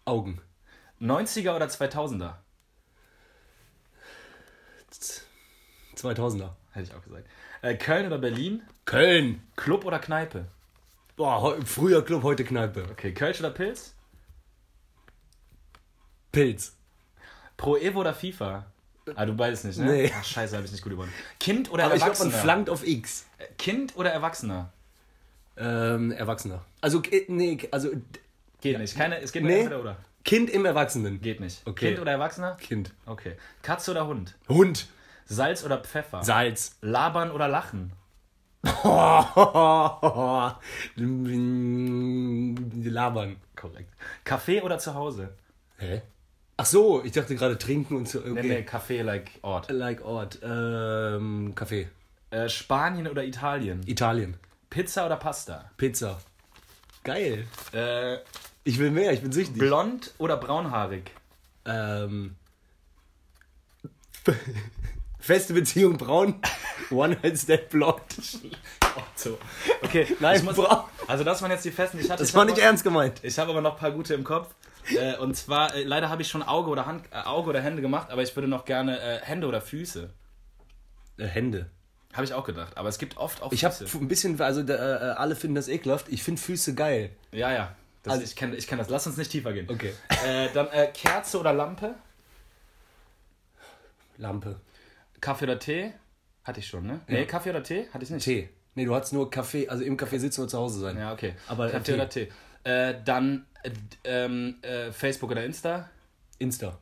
[0.04, 0.40] Augen.
[1.00, 2.34] 90er oder 2000er?
[5.96, 6.50] 2000er.
[6.74, 7.26] Hätte ich auch gesagt.
[7.62, 8.62] Äh, Köln oder Berlin?
[8.84, 9.42] Köln.
[9.56, 10.46] Club oder Kneipe?
[11.16, 12.84] Boah, früher Club, heute Kneipe.
[12.90, 13.94] Okay, Kölsch oder Pilz?
[16.32, 16.76] Pilz.
[17.56, 18.66] Pro Evo oder FIFA?
[19.14, 19.84] Ah, du beides nicht, ne?
[19.84, 20.12] Nee.
[20.14, 21.14] Ach, scheiße, habe ich nicht gut übernommen.
[21.38, 22.42] Kind oder Aber ich glaube, man Erwachsener?
[22.42, 23.26] flankt auf X.
[23.38, 24.72] Äh, kind oder Erwachsener?
[25.56, 26.64] Ähm, Erwachsener.
[26.80, 27.90] Also, äh, nee, also
[28.60, 28.96] Geht nicht.
[28.96, 29.58] Keine, es geht nur Nee.
[29.60, 29.96] entweder oder.
[30.24, 31.20] Kind im Erwachsenen.
[31.20, 31.60] Geht nicht.
[31.66, 31.88] Okay.
[31.88, 32.56] Kind oder Erwachsener?
[32.56, 32.92] Kind.
[33.04, 33.36] Okay.
[33.62, 34.34] Katze oder Hund?
[34.48, 34.88] Hund.
[35.26, 36.22] Salz oder Pfeffer?
[36.22, 36.76] Salz.
[36.82, 37.92] Labern oder Lachen?
[42.84, 43.36] Labern.
[43.56, 43.92] Korrekt.
[44.24, 45.30] Kaffee oder zu Hause?
[45.78, 46.02] Hä?
[46.56, 48.20] Ach so, ich dachte gerade trinken und so.
[48.20, 48.30] Okay.
[48.32, 49.70] Nee, nee, Kaffee like Ort.
[49.70, 50.38] Like Ort.
[50.42, 51.88] Ähm, Kaffee.
[52.30, 53.82] Äh, Spanien oder Italien?
[53.86, 54.36] Italien.
[54.70, 55.70] Pizza oder Pasta?
[55.76, 56.20] Pizza.
[57.02, 57.46] Geil.
[57.72, 58.18] Äh,
[58.64, 59.58] Ich will mehr, ich bin süchtig.
[59.58, 61.10] blond oder braunhaarig?
[61.66, 62.36] ähm,
[65.24, 66.40] feste Beziehung braun.
[66.90, 68.02] One Night Stand blond.
[69.16, 69.38] So.
[69.82, 70.56] Okay, Nein, ich muss,
[71.08, 71.98] also das waren jetzt die festen.
[71.98, 73.20] Ich hatte, Das ich war nicht noch- ernst gemeint.
[73.22, 74.54] Ich habe aber noch ein paar gute im Kopf.
[74.90, 77.80] Äh, und zwar, äh, leider habe ich schon Auge oder Hand, äh, Auge oder Hände
[77.80, 80.10] gemacht, aber ich würde noch gerne äh, Hände oder Füße.
[81.16, 81.70] Äh, Hände.
[82.12, 82.76] Habe ich auch gedacht.
[82.76, 85.68] Aber es gibt oft auch Ich habe ein bisschen, also da, äh, alle finden das
[85.68, 86.06] ekelhaft.
[86.10, 87.10] Ich finde Füße geil.
[87.32, 87.74] Ja, ja.
[88.02, 88.90] Das, Also- ich kenne ich kenn das.
[88.90, 89.68] Lass uns nicht tiefer gehen.
[89.70, 89.94] Okay.
[90.52, 91.94] Dann Kerze oder Lampe?
[94.18, 94.56] Lampe.
[95.24, 95.94] Kaffee oder Tee?
[96.44, 97.00] Hatte ich schon, ne?
[97.08, 97.88] Nee, Kaffee oder Tee?
[97.94, 98.24] Hatte ich nicht.
[98.24, 98.50] Tee.
[98.74, 100.98] Nee, du hattest nur Kaffee, also im Café sitzen oder zu Hause sein.
[100.98, 101.34] Ja, okay.
[101.48, 101.94] Aber, äh, Kaffee Tee.
[101.94, 102.28] oder Tee?
[102.64, 103.70] Äh, dann äh,
[104.04, 105.88] ähm, äh, Facebook oder Insta?
[106.38, 106.78] Insta.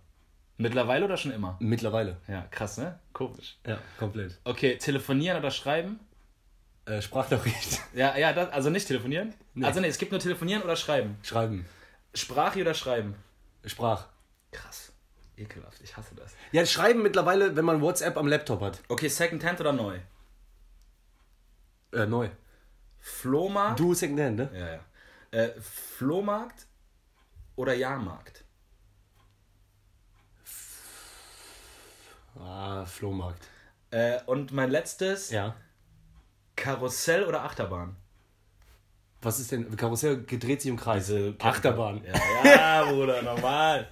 [0.56, 1.56] Mittlerweile oder schon immer?
[1.60, 2.16] Mittlerweile.
[2.26, 2.98] Ja, krass, ne?
[3.12, 3.58] Komisch.
[3.64, 4.40] Ja, komplett.
[4.42, 6.00] Okay, telefonieren oder schreiben?
[6.84, 7.80] Äh, Sprachnachricht.
[7.94, 9.34] Ja, ja, das, also nicht telefonieren?
[9.62, 11.16] Also nee, es gibt nur telefonieren oder schreiben.
[11.22, 11.64] Schreiben.
[12.12, 13.14] Sprache oder schreiben?
[13.64, 14.08] Sprach.
[14.50, 14.91] Krass.
[15.42, 16.34] Ekelhaft, ich hasse das.
[16.52, 18.80] Ja, schreiben mittlerweile, wenn man WhatsApp am Laptop hat.
[18.88, 19.98] Okay, Secondhand oder neu?
[21.92, 22.28] Äh, neu.
[22.98, 23.80] Flohmarkt?
[23.80, 24.50] Du Secondhand, ne?
[24.54, 24.80] Ja, ja.
[25.44, 26.66] Äh, Flohmarkt
[27.56, 28.44] oder Jahrmarkt?
[32.38, 33.48] Ah, Flohmarkt.
[33.90, 35.54] Äh, und mein letztes, Ja.
[36.56, 37.96] Karussell oder Achterbahn?
[39.20, 39.76] Was ist denn?
[39.76, 41.06] Karussell gedreht sich im Kreis.
[41.06, 42.02] Diese Achterbahn.
[42.04, 43.88] Ja, ja, Bruder, normal.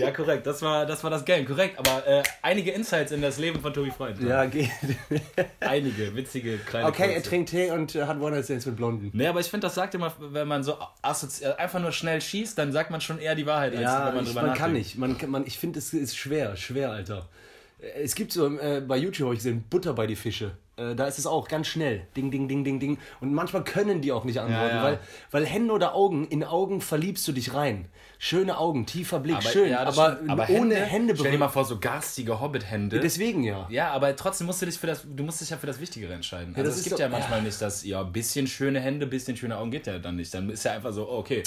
[0.00, 0.46] Ja, korrekt.
[0.46, 1.78] Das war das, war das Game, korrekt.
[1.78, 4.20] Aber äh, einige Insights in das Leben von Tobi Freund.
[4.22, 4.70] Ja, geht.
[5.60, 7.28] Einige witzige kleine Okay, er kurze.
[7.28, 9.10] trinkt Tee und äh, hat One Stands mit Blonden.
[9.12, 12.56] Nee, aber ich finde, das sagt immer, wenn man so assozi einfach nur schnell schießt,
[12.58, 14.70] dann sagt man schon eher die Wahrheit, als Ja, wenn man ich, drüber man kann
[14.72, 14.78] nachdenkt.
[14.78, 14.98] nicht.
[14.98, 17.28] Man, kann- man, ich finde, es ist schwer, schwer, Alter.
[17.82, 20.52] Äh, Es gibt so, äh, bei YouTube habe ich gesehen, Butter bei die Fische.
[20.76, 22.06] Äh, da ist es auch ganz schnell.
[22.16, 22.98] Ding, ding, ding, ding, ding.
[23.20, 24.82] Und manchmal können die auch nicht antworten, ja.
[24.82, 24.98] Weil,
[25.30, 27.86] weil Hände oder Augen, in Augen verliebst du dich rein.
[28.18, 29.70] Schöne Augen, tiefer Blick, schön.
[29.70, 33.00] ja, aber, aber ohne Hände, Hände Stell dir mal vor, so garstige Hobbit-Hände.
[33.00, 33.66] Deswegen ja.
[33.70, 36.12] Ja, aber trotzdem musst du dich für das, du musst dich ja für das Wichtigere
[36.14, 36.54] entscheiden.
[36.56, 39.70] Also es gibt doch- ja manchmal nicht das, ja, bisschen schöne Hände, bisschen schöne Augen
[39.70, 40.32] geht ja dann nicht.
[40.34, 41.42] Dann ist ja einfach so, okay.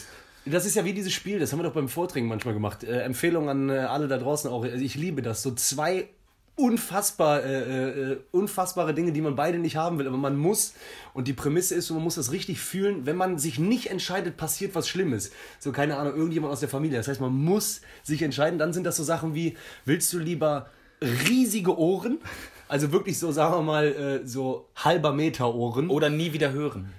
[0.45, 2.83] Das ist ja wie dieses Spiel, das haben wir doch beim Vortrinken manchmal gemacht.
[2.83, 4.63] Äh, Empfehlung an äh, alle da draußen auch.
[4.63, 5.41] Also ich liebe das.
[5.41, 6.09] So zwei
[6.55, 10.73] unfassbar, äh, äh, unfassbare Dinge, die man beide nicht haben will, aber man muss.
[11.13, 13.05] Und die Prämisse ist, man muss das richtig fühlen.
[13.05, 15.31] Wenn man sich nicht entscheidet, passiert was Schlimmes.
[15.59, 16.97] So, keine Ahnung, irgendjemand aus der Familie.
[16.97, 18.59] Das heißt, man muss sich entscheiden.
[18.59, 20.67] Dann sind das so Sachen wie, willst du lieber
[21.01, 22.19] riesige Ohren?
[22.67, 25.89] Also wirklich so, sagen wir mal, äh, so halber Meter Ohren.
[25.89, 26.93] Oder nie wieder hören.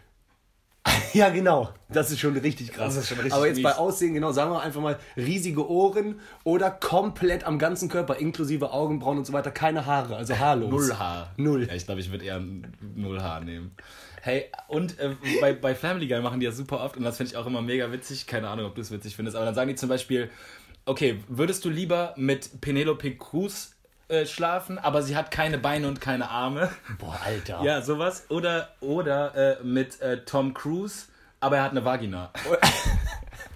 [1.19, 1.73] Ja, genau.
[1.89, 2.95] Das ist schon richtig krass.
[2.95, 3.65] Das ist schon richtig Aber jetzt mies.
[3.65, 8.73] bei Aussehen, genau, sagen wir einfach mal riesige Ohren oder komplett am ganzen Körper, inklusive
[8.73, 10.71] Augenbrauen und so weiter, keine Haare, also haarlos.
[10.71, 11.33] Null Haar.
[11.37, 11.67] Null.
[11.69, 12.43] Ja, ich glaube, ich würde eher
[12.97, 13.77] Null Haar nehmen.
[14.23, 17.31] Hey, und äh, bei, bei Family Guy machen die das super oft und das finde
[17.31, 18.27] ich auch immer mega witzig.
[18.27, 20.31] Keine Ahnung, ob du es witzig findest, aber dann sagen die zum Beispiel,
[20.87, 23.74] okay, würdest du lieber mit Penelope Cruz
[24.09, 26.71] äh, schlafen, aber sie hat keine Beine und keine Arme?
[26.99, 27.63] Boah, Alter.
[27.63, 28.27] Ja, sowas.
[28.29, 31.07] Oder, oder äh, mit äh, Tom Cruise,
[31.41, 32.31] aber er hat eine Vagina.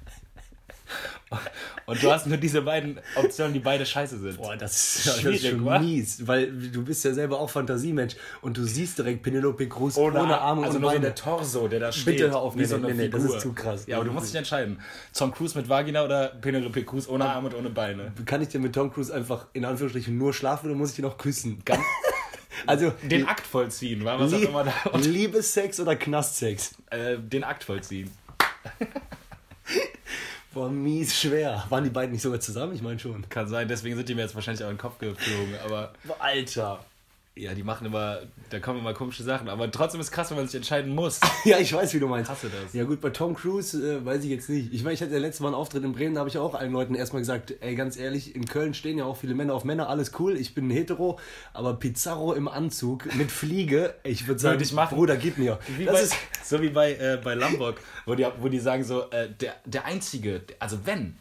[1.86, 4.36] Und du hast nur diese beiden Optionen, die beide scheiße sind.
[4.38, 8.16] Boah, das ist, das Schwierig, ist schon mies, weil du bist ja selber auch Fantasiemensch
[8.40, 11.00] und du siehst direkt Penelope Cruz ohne, Arme also und nur so Beine.
[11.00, 12.20] der Torso, der da steht.
[12.20, 13.86] hör auf, nee, so nee, nee, das ist zu krass.
[13.86, 14.80] Ja, aber du musst dich entscheiden.
[15.14, 18.12] Tom Cruise mit Vagina oder Penelope Cruz ohne Arme und ohne Beine?
[18.24, 21.04] Kann ich denn mit Tom Cruise einfach in Anführungsstrichen nur schlafen oder muss ich ihn
[21.04, 21.60] auch küssen?
[21.64, 21.82] Ganz,
[22.66, 24.72] also Den Akt vollziehen, war was auch immer da.
[24.98, 26.74] Liebessex oder Knastsex?
[26.90, 28.10] Äh, den Akt vollziehen.
[30.58, 31.64] Boah, mies schwer.
[31.68, 32.74] Waren die beiden nicht sogar zusammen?
[32.74, 33.28] Ich meine schon.
[33.28, 35.54] Kann sein, deswegen sind die mir jetzt wahrscheinlich auch in den Kopf geflogen.
[35.64, 36.80] Aber Alter.
[37.38, 38.18] Ja, die machen immer,
[38.50, 39.48] da kommen immer komische Sachen.
[39.48, 41.20] Aber trotzdem ist es krass, wenn man sich entscheiden muss.
[41.44, 42.30] Ja, ich weiß, wie du meinst.
[42.30, 42.74] Hasse das.
[42.74, 44.72] Ja gut, bei Tom Cruise äh, weiß ich jetzt nicht.
[44.74, 46.54] Ich meine, ich hatte ja letztes Mal einen Auftritt in Bremen, da habe ich auch
[46.54, 49.64] allen Leuten erstmal gesagt, ey, ganz ehrlich, in Köln stehen ja auch viele Männer auf
[49.64, 51.18] Männer, alles cool, ich bin ein hetero,
[51.54, 54.96] aber Pizarro im Anzug mit Fliege, ich würde sagen, ich machen.
[54.96, 55.58] Bruder, gib mir.
[55.76, 58.84] Wie das bei, ist, so wie bei, äh, bei Lombok, wo die, wo die sagen
[58.84, 61.16] so, äh, der, der einzige, also wenn,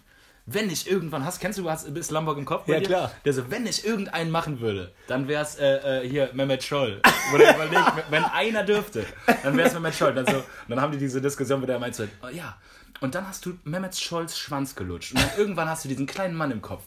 [0.49, 2.65] wenn ich irgendwann hast, kennst du, hast, ist Lombok im Kopf?
[2.65, 2.86] bei Ja, dir?
[2.88, 3.12] klar.
[3.25, 7.01] Der so, wenn ich irgendeinen machen würde, dann wäre es äh, äh, hier Mehmet Scholl.
[7.31, 9.05] Wo der überlegt, wenn einer dürfte,
[9.43, 10.13] dann wäre es Mehmet Scholl.
[10.13, 12.57] Dann, so, und dann haben die diese Diskussion, wo der meint so, oh, ja,
[13.01, 15.12] und dann hast du Mehmet Scholls Schwanz gelutscht.
[15.13, 16.83] Und dann irgendwann hast du diesen kleinen Mann im Kopf.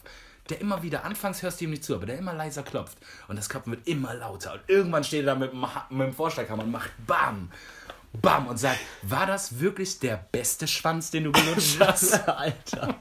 [0.49, 2.97] Der immer wieder, anfangs hörst du ihm nicht zu, aber der immer leiser klopft.
[3.27, 4.53] Und das Klopfen wird immer lauter.
[4.53, 7.51] Und irgendwann steht er da mit dem, Ha- mit dem Vorschlaghammer und macht BAM!
[8.21, 8.47] BAM!
[8.47, 12.27] Und sagt, war das wirklich der beste Schwanz, den du gelutscht hast?
[12.27, 12.95] Alter.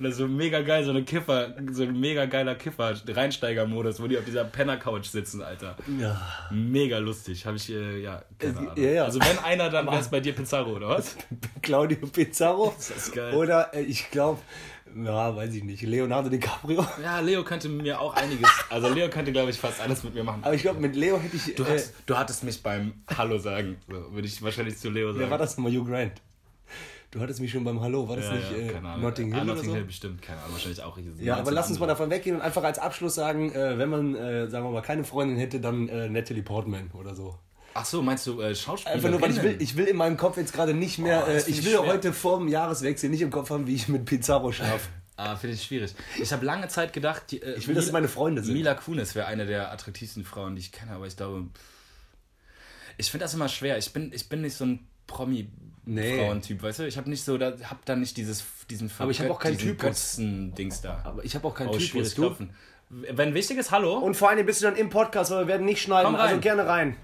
[0.00, 4.00] Und das ist so mega geil, so eine Kiffer, so ein mega geiler Kiffer, Reinsteiger-Modus,
[4.00, 5.76] wo die auf dieser Penner-Couch sitzen, Alter.
[5.98, 6.18] Ja.
[6.50, 7.44] Mega lustig.
[7.44, 8.72] Habe ich, äh, ja, keine Ahnung.
[8.76, 9.04] ja, ja.
[9.04, 11.18] Also wenn einer, dann wäre es bei dir Pizarro, oder was?
[11.62, 12.74] Claudio Pizarro.
[12.78, 13.34] Das ist geil.
[13.34, 14.38] Oder äh, ich glaube,
[14.96, 16.82] ja, weiß ich nicht, Leonardo DiCaprio.
[17.02, 20.24] Ja, Leo könnte mir auch einiges, also Leo könnte, glaube ich, fast alles mit mir
[20.24, 20.42] machen.
[20.44, 21.54] Aber ich glaube, mit Leo hätte ich.
[21.56, 25.08] Du, äh, hast, du hattest mich beim Hallo sagen, so, würde ich wahrscheinlich zu Leo
[25.08, 25.20] sagen.
[25.20, 25.72] wer war das nochmal?
[25.72, 26.22] Hugh Grant.
[27.10, 28.98] Du hattest mich schon beim Hallo, war das Ja, nicht ja, äh.
[28.98, 29.74] Notting Hill ah, Notting so?
[29.74, 30.96] Hill bestimmt, keine Ahnung, wahrscheinlich auch.
[31.18, 34.14] Ja, aber lass uns mal davon weggehen und einfach als Abschluss sagen, äh, wenn man,
[34.14, 37.36] äh, sagen wir mal, keine Freundin hätte, dann äh, Natalie Portman oder so.
[37.74, 38.96] Ach so, meinst du äh, Schauspielerin?
[38.98, 41.30] Einfach nur, weil ich will, ich will in meinem Kopf jetzt gerade nicht mehr, Oh,
[41.30, 41.86] äh, ich will schwer.
[41.86, 44.88] heute vor dem Jahreswechsel nicht im Kopf haben, wie ich mit Pizarro schlafe.
[45.16, 45.94] Ah, finde ich schwierig.
[46.18, 48.54] Ich habe lange Zeit gedacht, die, äh, Ich will, dass sie meine Freunde sind.
[48.54, 51.46] Mila Kunis wäre eine der attraktivsten Frauen, die ich kenne, aber ich glaube,
[52.96, 53.76] ich finde das immer schwer.
[53.76, 54.88] Ich bin, ich bin nicht so ein
[55.84, 56.86] Promi-Frauentyp, weißt du?
[56.86, 59.58] Ich habe nicht so, da, hab da nicht dieses, diesen Aber ich hab auch keinen
[59.58, 59.80] Typus.
[59.80, 61.00] Götzen-Dings da.
[61.04, 61.88] Aber ich habe auch keinen oh, Typus.
[61.88, 62.36] schwierig Du?
[62.90, 63.98] Wenn wichtig ist, hallo?
[63.98, 66.28] Und vor allem bist du dann im Podcast, weil wir werden nicht schneiden, Komm rein.
[66.28, 66.96] also gerne rein.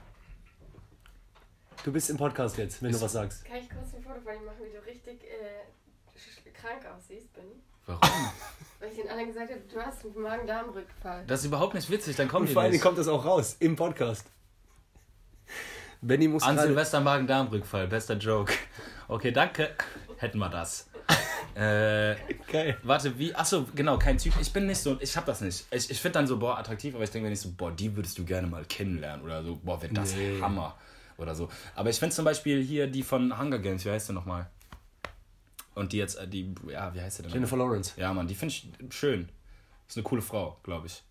[1.85, 3.45] Du bist im Podcast jetzt, wenn du was sagst.
[3.45, 7.63] Kann ich kurz ein Foto von dir machen, wie du richtig äh, krank aussiehst, Benni?
[7.87, 8.01] Warum?
[8.81, 11.25] Weil ich den anderen gesagt habe, du hast einen Magen-Darm-Rückfall.
[11.29, 13.57] Das ist überhaupt nicht witzig, dann kommen Und die vor allem kommt das auch raus,
[13.61, 14.27] im Podcast.
[16.01, 16.59] Benny muss An.
[16.59, 18.53] Silvester Magen-Darm-Rückfall, bester Joke.
[19.09, 19.71] Okay, danke.
[20.19, 20.89] Hätten wir das.
[21.55, 22.17] äh,
[22.51, 22.77] Geil.
[22.83, 23.35] Warte, wie?
[23.35, 24.35] Achso, genau, kein Typ.
[24.41, 25.67] Ich bin nicht so, ich hab das nicht.
[25.71, 27.95] Ich, ich finde dann so, boah, attraktiv, aber ich denke mir nicht so, boah, die
[27.95, 30.41] würdest du gerne mal kennenlernen oder so, boah, wäre das Nee.
[30.41, 30.77] Hammer
[31.19, 31.49] oder so.
[31.75, 34.49] Aber ich finde zum Beispiel hier die von Hunger Games, wie heißt sie nochmal?
[35.75, 37.33] Und die jetzt, äh, die, ja, wie heißt sie denn?
[37.33, 37.93] Jennifer Lawrence.
[37.97, 39.29] Ja, Mann, die finde ich schön.
[39.87, 41.03] Ist eine coole Frau, glaube ich.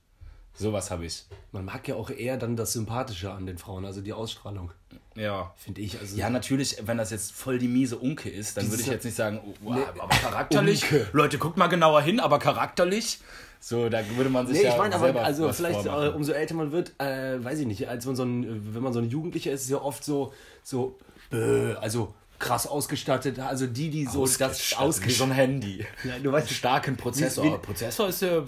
[0.57, 1.25] Sowas habe ich.
[1.51, 4.71] Man mag ja auch eher dann das Sympathische an den Frauen, also die Ausstrahlung,
[5.15, 5.53] Ja.
[5.57, 5.99] finde ich.
[5.99, 9.03] Also Ja, natürlich, wenn das jetzt voll die miese Unke ist, dann würde ich jetzt
[9.03, 11.07] nicht sagen, oh, wow, aber charakterlich, Unke.
[11.11, 13.19] Leute, guckt mal genauer hin, aber charakterlich,
[13.59, 16.13] so, da würde man sich Nee, ja ich meine aber, also vielleicht äh, vormachen.
[16.13, 18.99] umso älter man wird, äh, weiß ich nicht, als man so ein, wenn man so
[18.99, 20.97] ein Jugendlicher ist, ist ja oft so, so,
[21.31, 24.39] bäh, also krass ausgestattet, also die, die so das
[24.75, 25.85] Ausgestattet, wie so ein Handy.
[26.03, 27.43] Ja, du weißt, Starken Prozessor.
[27.45, 28.43] Wie- Prozessor ist der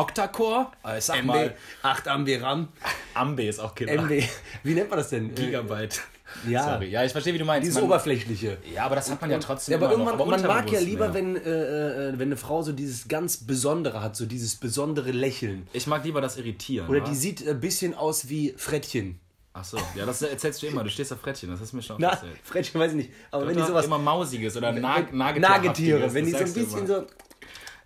[0.00, 2.68] Octa-Core, äh, sag MB, mal, 8 MB RAM,
[3.14, 3.92] Ambe ist auch Killer.
[4.02, 4.22] MB,
[4.62, 5.34] wie nennt man das denn?
[5.34, 6.00] Gigabyte.
[6.48, 6.62] Ja.
[6.64, 6.86] Sorry.
[6.90, 7.64] Ja, ich verstehe, wie du meinst.
[7.66, 8.58] Dieses Man- Oberflächliche.
[8.72, 10.78] ja, aber das hat man ja trotzdem Ja, aber immer noch, irgendwann, man mag ja
[10.78, 11.14] lieber, mehr.
[11.14, 11.40] wenn, äh,
[12.10, 15.66] äh, wenn eine Frau so dieses ganz Besondere hat, so dieses besondere Lächeln.
[15.72, 16.88] Ich mag lieber das Irritieren.
[16.88, 19.18] Oder die sieht ein bisschen aus wie Frettchen.
[19.52, 20.84] Ach so, ja, das erzählst du immer.
[20.84, 22.36] Du stehst auf Frettchen, das hast du mir schon Na, erzählt.
[22.44, 23.10] Frettchen weiß ich nicht.
[23.32, 23.84] Aber wenn die sowas.
[23.86, 27.06] immer Mausiges oder Nag Nagetierhaftiges, Nagetiere, wenn die so ein du bisschen so.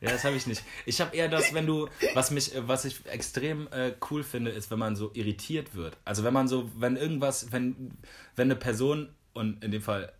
[0.05, 0.63] Ja, das habe ich nicht.
[0.85, 4.51] Ich habe eher das, wenn du, was mich, äh, was ich extrem äh, cool finde,
[4.51, 5.97] ist, wenn man so irritiert wird.
[6.05, 7.93] Also wenn man so, wenn irgendwas, wenn,
[8.37, 10.13] wenn eine Person und in dem Fall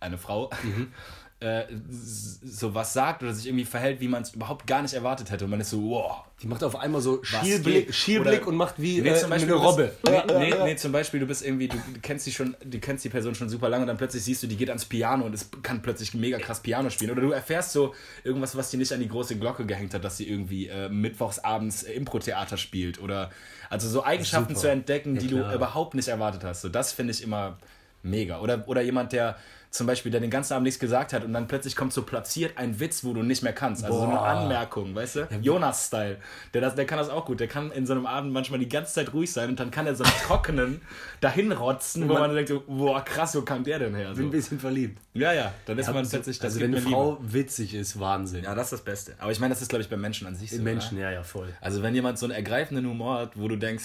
[0.00, 0.92] eine Frau Mhm.
[1.40, 5.30] äh, so was sagt oder sich irgendwie verhält, wie man es überhaupt gar nicht erwartet
[5.30, 6.22] hätte und man ist so, wow.
[6.42, 7.94] Die macht auf einmal so Schielblick?
[7.94, 9.92] Schielblick und macht wie Nee, äh, zum Beispiel, eine Robbe.
[10.02, 13.04] bist- Nee, nee, nee, zum Beispiel, du bist irgendwie, du kennst die schon, du kennst
[13.04, 15.34] die Person schon super lange und dann plötzlich siehst du, die geht ans Piano und
[15.34, 17.10] es kann plötzlich mega krass Piano spielen.
[17.10, 20.16] Oder du erfährst so irgendwas, was die nicht an die große Glocke gehängt hat, dass
[20.16, 23.00] sie irgendwie äh, mittwochsabends äh, Impro-Theater spielt.
[23.00, 23.30] Oder
[23.68, 25.50] also so Eigenschaften zu entdecken, die klar.
[25.50, 26.62] du überhaupt nicht erwartet hast.
[26.62, 27.58] So, das finde ich immer
[28.02, 28.40] mega.
[28.40, 29.36] Oder, oder jemand, der,
[29.72, 32.58] zum Beispiel, der den ganzen Abend nichts gesagt hat und dann plötzlich kommt so platziert
[32.58, 33.84] ein Witz, wo du nicht mehr kannst.
[33.84, 34.26] Also so eine Boah.
[34.26, 35.28] Anmerkung, weißt du?
[35.40, 36.16] Jonas-Style.
[36.54, 37.38] Der, das- der kann das auch gut.
[37.38, 39.86] Der kann in so einem Abend manchmal die ganze Zeit ruhig sein und dann kann
[39.86, 40.80] er so einen trockenen
[41.20, 44.08] dahin rotzen, wo Man- man denkt, so, boah, krass, wo kam der denn her?
[44.08, 44.22] Bin So.
[44.24, 45.00] ein bisschen verliebt.
[45.14, 48.38] Ja, ja, dann ist man plötzlich, das also wenn eine Frau witzig ist, Wahnsinn.
[48.40, 48.48] Liebe.
[48.48, 49.14] Ja, das ist das Beste.
[49.20, 50.60] Aber ich meine, das ist, glaube ich, beim Menschen an sich so.
[50.60, 51.06] Menschen, Oder?
[51.10, 51.48] ja, ja, voll.
[51.60, 53.84] Also wenn jemand so einen ergreifenden Humor hat, wo du denkst,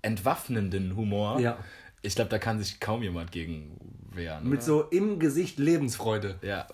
[0.00, 1.58] entwaffnenden Humor, Ja.
[2.02, 3.76] ich glaube, da kann sich kaum jemand gegen
[4.16, 4.44] wehren.
[4.48, 4.62] Mit oder?
[4.62, 6.36] so im Gesicht Lebensfreude.
[6.42, 6.66] Ja,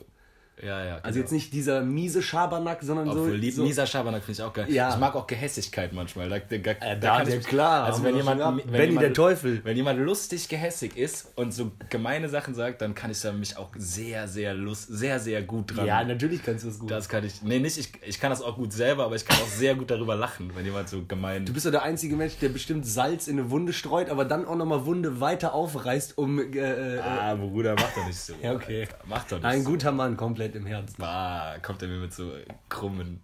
[0.62, 0.98] ja, ja.
[1.02, 3.34] Also jetzt nicht dieser miese Schabernack, sondern Obwohl, so.
[3.34, 4.66] lieb, so Misa Schabernack finde ich auch geil.
[4.70, 4.90] Ja.
[4.92, 6.28] Ich mag auch Gehässigkeit manchmal.
[6.28, 9.12] Da, da, da, da, kann der ich- klar, Also wenn jemand, wenn Benny jemand, der
[9.14, 9.60] Teufel.
[9.64, 13.56] Wenn jemand lustig gehässig ist und so gemeine Sachen sagt, dann kann ich da mich
[13.56, 15.86] auch sehr, sehr lust, sehr, sehr gut dran.
[15.86, 16.90] ja, natürlich kannst du es gut.
[16.90, 17.42] das kann ich.
[17.42, 19.90] Nee, nicht, ich, ich kann das auch gut selber, aber ich kann auch sehr gut
[19.90, 21.44] darüber lachen, wenn jemand so gemein.
[21.46, 24.44] Du bist doch der einzige Mensch, der bestimmt Salz in eine Wunde streut, aber dann
[24.46, 26.38] auch nochmal Wunde weiter aufreißt, um.
[26.38, 28.34] Äh, äh, ah, Bruder, mach doch nicht so.
[28.42, 28.80] Ja, okay.
[28.82, 28.98] Alter.
[29.06, 29.70] Mach doch nicht ein so.
[29.70, 31.02] guter Mann, komplett im Herzen.
[31.02, 32.32] Ah, kommt er mir mit so
[32.68, 33.20] krummen,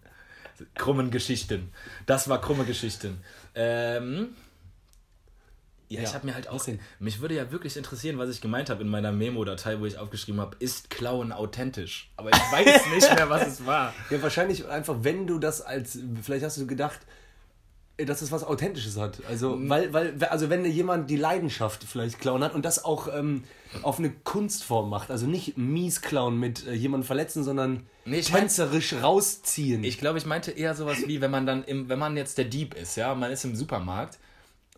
[0.74, 1.72] krummen Geschichten.
[2.06, 3.22] Das war krumme Geschichten.
[3.54, 4.34] Ähm,
[5.88, 6.66] ja, Ja, ich habe mir halt auch.
[6.98, 10.40] Mich würde ja wirklich interessieren, was ich gemeint habe in meiner Memo-Datei, wo ich aufgeschrieben
[10.40, 12.10] habe, ist Klauen authentisch?
[12.16, 13.92] Aber ich weiß nicht mehr, was es war.
[14.10, 15.98] Ja, wahrscheinlich einfach, wenn du das als.
[16.22, 17.00] Vielleicht hast du gedacht,
[17.96, 19.20] dass es was Authentisches hat.
[19.28, 19.68] Also, Mhm.
[19.70, 23.44] weil, weil, also wenn jemand die Leidenschaft vielleicht klauen hat und das auch ähm,
[23.82, 28.94] auf eine Kunstform macht, also nicht mies klauen mit äh, jemanden verletzen, sondern Nee, tänzerisch
[28.94, 29.84] rausziehen.
[29.84, 32.44] Ich glaube, ich meinte eher sowas wie, wenn man dann im, wenn man jetzt der
[32.46, 34.18] Dieb ist, ja, man ist im Supermarkt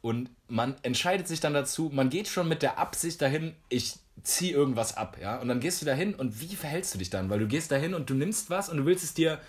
[0.02, 4.50] und man entscheidet sich dann dazu, man geht schon mit der Absicht dahin, ich zieh
[4.52, 7.28] irgendwas ab, ja, und dann gehst du dahin und wie verhältst du dich dann?
[7.30, 9.40] Weil du gehst dahin und du nimmst was und du willst es dir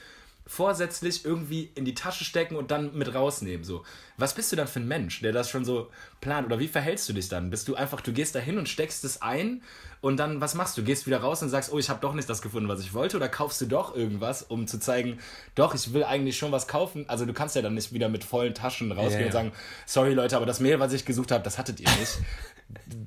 [0.48, 3.84] vorsätzlich irgendwie in die Tasche stecken und dann mit rausnehmen, so.
[4.18, 6.48] Was bist du dann für ein Mensch, der das schon so plant?
[6.48, 7.50] Oder wie verhältst du dich dann?
[7.50, 9.62] Bist du einfach, du gehst dahin und steckst es ein
[10.02, 10.84] und dann, was machst du?
[10.84, 13.18] Gehst wieder raus und sagst, oh, ich habe doch nicht das gefunden, was ich wollte?
[13.18, 15.20] Oder kaufst du doch irgendwas, um zu zeigen,
[15.56, 17.06] doch, ich will eigentlich schon was kaufen?
[17.08, 19.52] Also du kannst ja dann nicht wieder mit vollen Taschen rausgehen Ja, und sagen,
[19.86, 22.20] sorry Leute, aber das Mehl, was ich gesucht habe, das hattet ihr nicht.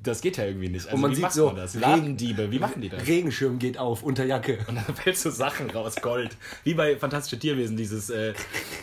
[0.01, 0.85] Das geht ja irgendwie nicht.
[0.87, 1.75] Also und man wie sieht macht so, man das?
[1.75, 3.05] Ladendiebe, wie machen die das?
[3.05, 4.57] Regenschirm geht auf, unter Jacke.
[4.67, 6.35] Und dann fällst du Sachen raus, Gold.
[6.63, 8.33] Wie bei Fantastische Tierwesen, dieses, äh,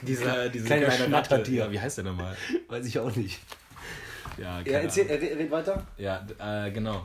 [0.03, 1.05] dieser, dieses kleine Ratte.
[1.07, 1.65] Schnattertier.
[1.65, 2.37] Ja, wie heißt der nochmal?
[2.69, 3.41] Weiß ich auch nicht.
[4.37, 5.19] Ja, Ja, erzähl, Ahnung.
[5.21, 5.85] red, red weiter.
[5.97, 7.05] Ja, äh, genau.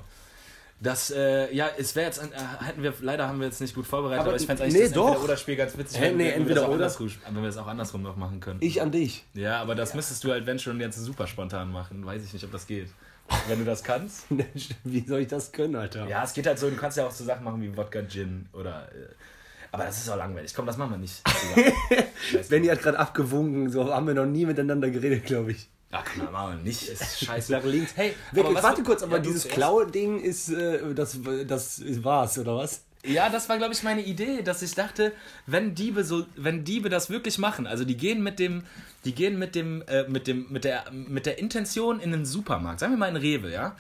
[0.84, 2.28] Das, äh, ja, es wäre jetzt, äh,
[2.66, 4.80] hätten wir, leider haben wir jetzt nicht gut vorbereitet, aber, Aber ich fände es nee,
[4.80, 5.08] eigentlich das doch.
[5.08, 6.76] Entweder-Oder-Spiel ganz witzig, Hä, wenn, nee, wir- wenn, wir entweder das auch oder.
[6.76, 8.60] andersrum, wenn wir das auch andersrum noch machen können.
[8.62, 9.26] Ich an dich.
[9.34, 12.06] Ja, aber das müsstest du halt, wenn schon, jetzt super spontan machen.
[12.06, 12.90] Weiß ich nicht, ob das geht.
[13.48, 14.26] Wenn du das kannst.
[14.84, 16.06] Wie soll ich das können, Alter?
[16.08, 18.48] Ja, es geht halt so, du kannst ja auch so Sachen machen wie Wodka Gin
[18.52, 18.90] oder.
[18.92, 19.08] Äh,
[19.72, 20.54] aber das ist auch langweilig.
[20.54, 21.22] Komm, das machen wir nicht.
[22.50, 25.70] Benny hat gerade abgewunken, so haben wir noch nie miteinander geredet, glaube ich.
[25.96, 26.84] Ach, komm, machen wir nicht.
[26.90, 27.52] Ist scheiße.
[27.52, 27.92] Nach links.
[27.96, 29.56] Hey, Wirklich, aber was- warte kurz, aber Ja, dieses zuerst.
[29.56, 32.82] Klaue-Ding ist, äh, das, das war's, oder was?
[33.06, 35.12] Ja, das war, glaube ich, meine Idee, dass ich dachte,
[35.46, 38.64] wenn Diebe so, wenn Diebe das wirklich machen, also die gehen mit dem,
[39.04, 42.80] die gehen mit dem, äh, mit dem, mit der, mit der Intention in den Supermarkt,
[42.80, 43.76] sagen wir mal in Rewe, ja,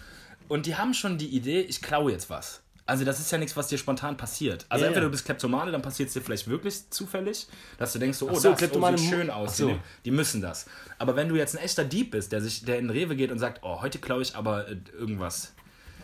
[0.49, 2.62] und die haben schon die Idee, ich klaue jetzt was.
[2.86, 4.65] Also das ist ja nichts, was dir spontan passiert.
[4.67, 8.00] Also Ja, entweder du bist Kleptomane, dann passiert es dir vielleicht wirklich zufällig, dass du
[8.00, 9.58] denkst, so, oh, so, das Kleptomane oh, sieht mu- schön aus.
[9.58, 9.80] So.
[10.04, 10.65] Die, müssen das.
[10.98, 13.39] Aber wenn du jetzt ein echter Dieb bist, der sich, der in Rewe geht und
[13.39, 15.54] sagt, oh, heute klaue ich aber äh, irgendwas.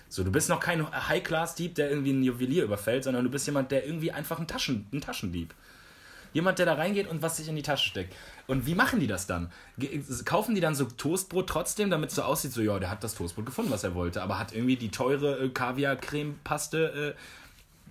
[0.08, 3.72] So, du bist noch kein High-Class-Dieb, der irgendwie einen Juwelier überfällt, sondern du bist jemand,
[3.72, 5.54] der irgendwie einfach ein, Taschen, ein Taschendieb.
[6.34, 8.16] Jemand, der da reingeht und was sich in die Tasche steckt.
[8.48, 9.52] Und wie machen die das dann?
[10.26, 13.16] Kaufen die dann so Toastbrot trotzdem, damit es so aussieht, so, ja, der hat das
[13.16, 17.20] Toastbrot gefunden, was er wollte, aber hat irgendwie die teure äh, Kaviar-Creme-Paste äh,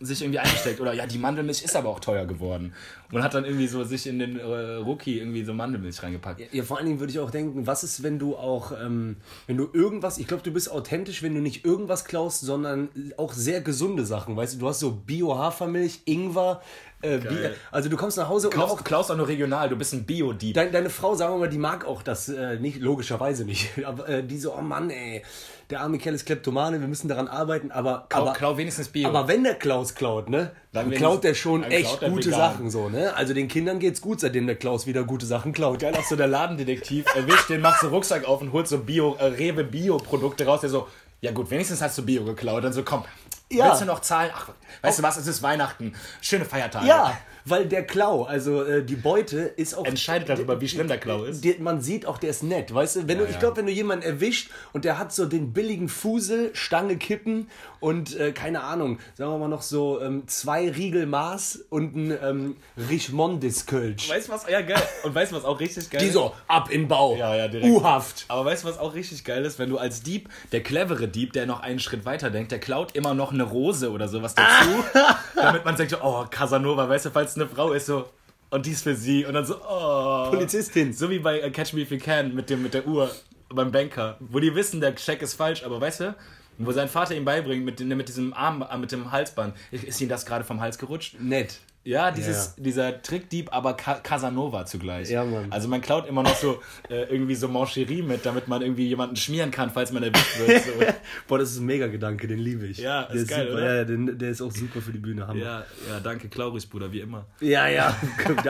[0.01, 0.81] sich irgendwie eingesteckt.
[0.81, 2.72] Oder ja, die Mandelmilch ist aber auch teuer geworden.
[3.11, 6.53] Und hat dann irgendwie so sich in den äh, Rookie irgendwie so Mandelmilch reingepackt.
[6.53, 9.57] Ja, vor allen Dingen würde ich auch denken, was ist, wenn du auch, ähm, wenn
[9.57, 13.61] du irgendwas, ich glaube, du bist authentisch, wenn du nicht irgendwas klaust, sondern auch sehr
[13.61, 16.62] gesunde Sachen, weißt du, du hast so Bio-Hafermilch, Ingwer,
[17.00, 17.54] äh, Bi Geil.
[17.70, 20.04] also du kommst nach Hause und Klaus, auch Klaus auch nur regional, du bist ein
[20.04, 20.54] Bio-Dieb.
[20.54, 23.70] Deine, deine Frau, sagen wir mal, die mag auch das äh, nicht, logischerweise nicht.
[23.84, 25.22] Aber äh, die so, oh Mann, ey,
[25.70, 28.06] der arme Kerl ist Kleptomane, wir müssen daran arbeiten, aber.
[28.08, 29.06] Klau, aber, klau wenigstens Bio.
[29.06, 30.52] aber wenn der Klaus klaut, ne?
[30.72, 32.30] Dann, Dann klaut der schon echt klaut gute.
[32.30, 33.14] Sachen so, ne?
[33.14, 35.80] Also den Kindern geht's gut, seitdem der Klaus wieder gute Sachen klaut.
[35.80, 39.16] Geil, auch so der Ladendetektiv erwischt den, macht so Rucksack auf und holt so Bio,
[39.18, 40.88] äh, Rewe Bio-Produkte raus, der so,
[41.20, 42.64] ja gut, wenigstens hast du Bio geklaut.
[42.64, 43.04] Dann so, komm,
[43.50, 43.66] Ja.
[43.68, 44.30] willst du noch zahlen?
[44.34, 44.50] Ach,
[44.82, 46.87] weißt du was, es ist Weihnachten, schöne Feiertage.
[46.87, 49.87] Ja, weil der Klau, also äh, die Beute ist auch.
[49.87, 51.42] Entscheidet darüber, wie schlimm der Klau ist.
[51.61, 53.08] Man sieht auch, der ist nett, weißt du?
[53.08, 53.40] Wenn du, Ja, ich ja.
[53.40, 57.48] glaube, wenn du jemanden erwischt und der hat so den billigen Fusel, Stange kippen
[57.81, 62.19] und äh, keine Ahnung, sagen wir mal noch so ähm, zwei Riegel Maß und ein
[62.23, 62.57] ähm,
[62.91, 64.09] Richmondis Kölsch.
[64.09, 64.83] Weißt du was, ja geil.
[65.05, 67.17] Und weißt du was auch richtig geil Die so, ab in Bau.
[67.17, 67.73] Ja, ja, direkt.
[67.73, 68.25] U-Haft.
[68.29, 69.59] Aber weißt du, was auch richtig geil ist?
[69.59, 72.97] Wenn du als Dieb, der clevere Dieb, der noch einen Schritt weiter denkt, der klaut
[72.97, 74.85] immer noch eine Rose oder sowas dazu,
[75.37, 78.09] damit man sagt, oh, Casanova, weißt du, falls es eine Frau ist, so,
[78.51, 80.31] und die ist für sie, und dann so, oh.
[80.31, 80.93] Polizistin.
[80.93, 83.11] So wie bei äh, Catch Me If You Can mit, dem, mit der Uhr
[83.51, 86.14] beim Banker, wo die wissen, der Scheck ist falsch, aber weißt du,
[86.59, 90.01] wo sein Vater ihm beibringt, mit, dem- mit diesem Arm, äh, mit dem Halsband, ist
[90.01, 91.16] ihm das gerade vom Hals gerutscht?
[91.21, 91.59] Nett.
[91.85, 92.62] Ja, dieses, Ja.
[92.64, 95.09] dieser Trickdieb, aber Ca Casanova zugleich.
[95.09, 95.51] Ja, Mann.
[95.51, 99.16] Also man klaut immer noch so äh, irgendwie so Mancherie mit, damit man irgendwie jemanden
[99.16, 100.64] schmieren kann, falls man erwischt wird.
[100.64, 100.73] So.
[101.29, 102.77] Boah, das ist ein Mega-Gedanke, den liebe ich.
[102.79, 103.55] Ja, der ist geil, super.
[103.59, 103.77] oder?
[103.77, 105.40] Ja, den, der ist auch super für die Bühne, Hammer.
[105.42, 107.25] ja, ja, danke, Klaurich, Bruder, wie immer.
[107.40, 107.97] Ja, ja.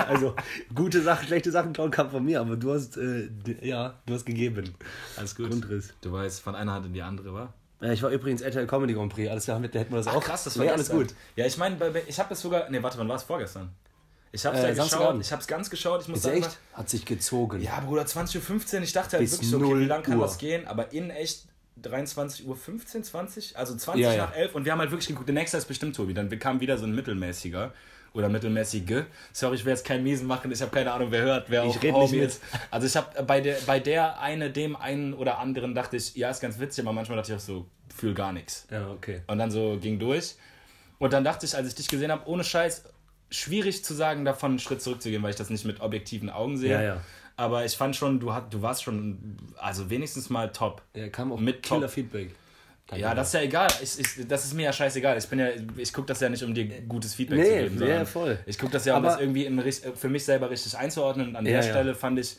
[0.09, 0.35] Also,
[0.75, 3.29] gute Sachen, schlechte Sachen klauen kam von mir, aber du hast, äh,
[3.61, 4.75] ja, du hast gegeben.
[5.17, 5.49] Alles gut.
[5.51, 5.95] Grundriss.
[6.01, 7.55] Du weißt, von einer Hand in die andere, war?
[7.81, 10.09] Ja, ich war übrigens RTL Comedy Grand Prix, alles klar, mit der hätten wir das
[10.09, 10.23] auch.
[10.23, 11.15] krass, das war ja, alles gut.
[11.37, 12.69] Ja, ich meine, ich habe es sogar.
[12.71, 13.71] Nee, warte, wann war es vorgestern?
[14.33, 15.21] Ich habe es Äh, ja geschaut.
[15.21, 16.03] Ich habe es ganz geschaut.
[16.03, 16.59] Ich muss Ist sagen, echt?
[16.75, 17.63] Hat sich gezogen.
[17.63, 18.83] Ja, Bruder, 20.15 Uhr.
[18.83, 20.23] Ich dachte halt Bis wirklich so, okay, 0 wie lange kann Uhr.
[20.27, 20.67] das gehen?
[20.67, 21.45] Aber in echt
[21.81, 23.57] 23 Uhr 15, 20?
[23.57, 24.27] Also 20 Ja, ja.
[24.27, 26.13] nach 11 und wir haben halt wirklich geguckt, der nächste ist bestimmt Tobi.
[26.15, 27.73] Dann kam wieder so ein mittelmäßiger
[28.13, 29.05] oder mittelmäßige.
[29.33, 31.77] Sorry, ich will jetzt keinen Miesen machen, ich habe keine Ahnung, wer hört, wer Ich
[31.93, 32.21] auch mit.
[32.23, 32.43] ist.
[32.71, 36.31] Also ich habe bei der, bei der eine, dem einen oder anderen dachte ich, ja,
[36.31, 38.67] ist ganz witzig, aber manchmal dachte ich auch so, fühl gar nichts.
[38.71, 39.23] Ja, okay.
[39.27, 40.35] Und dann so ging durch.
[40.99, 42.85] Und dann dachte ich, als ich dich gesehen habe, ohne Scheiß,
[43.31, 46.73] schwierig zu sagen, davon einen Schritt zurückzugehen, weil ich das nicht mit objektiven Augen sehe.
[46.73, 47.01] Ja, ja.
[47.37, 50.83] Aber ich fand schon, du, hat, du warst schon, also wenigstens mal top.
[50.97, 51.89] Ja, kam auch Mit Killer
[52.89, 53.01] Feedback.
[53.01, 53.69] Ja, das ist ja egal.
[53.83, 55.17] Ich, ich, das ist mir ja scheißegal.
[55.19, 57.79] Ich bin ja, ich gucke das ja nicht, um dir gutes Feedback Nee, zu geben.
[57.79, 58.39] sondern voll.
[58.47, 59.63] Ich gucke das ja, um Aber- das irgendwie in,
[59.95, 61.29] für mich selber richtig einzuordnen.
[61.29, 61.71] Und an Ja, der ja.
[61.71, 62.37] Stelle fand ich,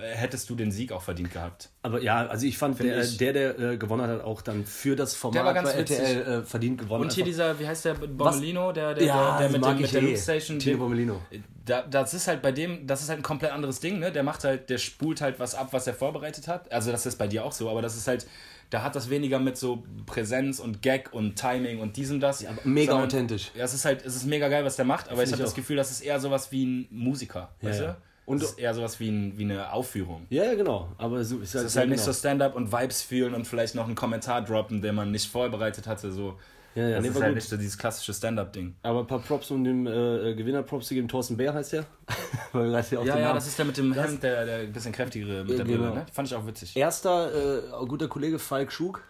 [0.00, 1.70] hättest du den Sieg auch verdient gehabt.
[1.82, 4.94] Aber ja, also ich fand, der, ich- der, der äh, gewonnen hat, auch dann für
[4.96, 7.02] das Format war ganz bei RTL äh, verdient gewonnen.
[7.04, 9.80] Und hier Einfach- dieser, wie heißt der, Bommelino, der, der, ja, der, der mit, dem,
[9.80, 10.06] mit der eh.
[10.06, 10.58] Loop Station.
[10.58, 11.20] Tino Bommelino.
[11.64, 14.10] Da, das ist halt bei dem, das ist halt ein komplett anderes Ding, ne?
[14.12, 16.70] Der macht halt, der spult halt was ab, was er vorbereitet hat.
[16.72, 18.26] Also das ist bei dir auch so, aber das ist halt,
[18.72, 22.44] da hat das weniger mit so Präsenz und Gag und Timing und diesem das.
[22.46, 23.50] aber mega sondern- authentisch.
[23.54, 25.42] Ja, es ist halt, es ist mega geil, was der macht, aber ich ich habe
[25.42, 25.54] das.
[25.54, 27.86] Gefühl, das ist eher sowas wie ein Musiker, weißt ja.
[27.88, 27.96] du?
[28.24, 30.26] Und es ist eher sowas wie, ein, wie eine Aufführung.
[30.30, 30.88] Ja, ja, genau.
[30.96, 33.84] Aber so ist Es ist halt nicht so Stand-up und Vibes fühlen und vielleicht noch
[33.84, 36.10] einen Kommentar droppen, den man nicht vorbereitet hatte.
[36.12, 36.38] So.
[36.74, 37.34] Ja, ja, das nee, ist halt gut.
[37.34, 38.74] nicht so dieses klassische Stand-up-Ding.
[38.82, 41.06] Aber ein paar Props um den äh, Gewinner-Props zu geben.
[41.08, 41.84] Thorsten Bär heißt der.
[42.52, 45.44] Weil Ja, den ja, Namen- das ist der mit dem Hemd, der, der bisschen kräftigere
[45.44, 45.78] mit der genau.
[45.78, 46.06] Brille, ne?
[46.12, 46.76] Fand ich auch witzig.
[46.76, 49.02] Erster, äh, guter Kollege Falk Schug.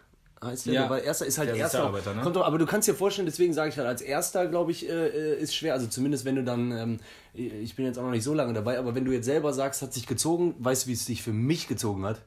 [0.43, 0.89] Heißt der, Ja.
[0.89, 1.89] war erster, ist halt Der erster.
[1.89, 2.21] Ne?
[2.21, 4.89] Kommt doch, aber du kannst dir vorstellen, deswegen sage ich halt, als erster, glaube ich,
[4.89, 5.73] äh, ist schwer.
[5.73, 6.99] Also zumindest wenn du dann, ähm,
[7.33, 9.81] ich bin jetzt auch noch nicht so lange dabei, aber wenn du jetzt selber sagst,
[9.81, 12.19] hat sich gezogen, weißt du, wie es sich für mich gezogen hat?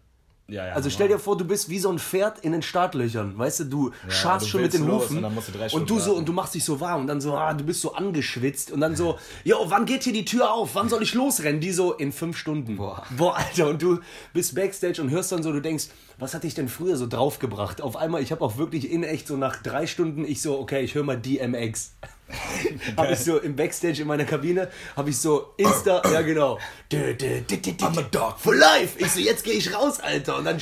[0.48, 3.36] Ja, ja, Also stell dir vor, du bist wie so ein Pferd in den Startlöchern,
[3.36, 5.36] weißt du, du scharst du schon mit den Hufen und
[5.72, 7.80] und du so und du machst dich so warm und dann so, ah, du bist
[7.80, 10.76] so angeschwitzt und dann so, jo, wann geht hier die Tür auf?
[10.76, 11.60] Wann soll ich losrennen?
[11.60, 12.76] Die so in fünf Stunden.
[12.76, 13.02] Boah.
[13.16, 13.98] Boah, Alter, und du
[14.32, 15.86] bist Backstage und hörst dann so, du denkst,
[16.18, 17.80] was hat dich denn früher so draufgebracht?
[17.80, 20.82] Auf einmal, ich habe auch wirklich in echt so nach drei Stunden, ich so, okay,
[20.82, 21.94] ich höre mal DMX.
[22.96, 26.58] Habe ich so im Backstage in meiner Kabine, habe ich so Insta, ja genau.
[26.92, 28.98] I'm a dog for life.
[28.98, 30.38] Ich so, jetzt gehe ich raus, Alter.
[30.38, 30.58] Und dann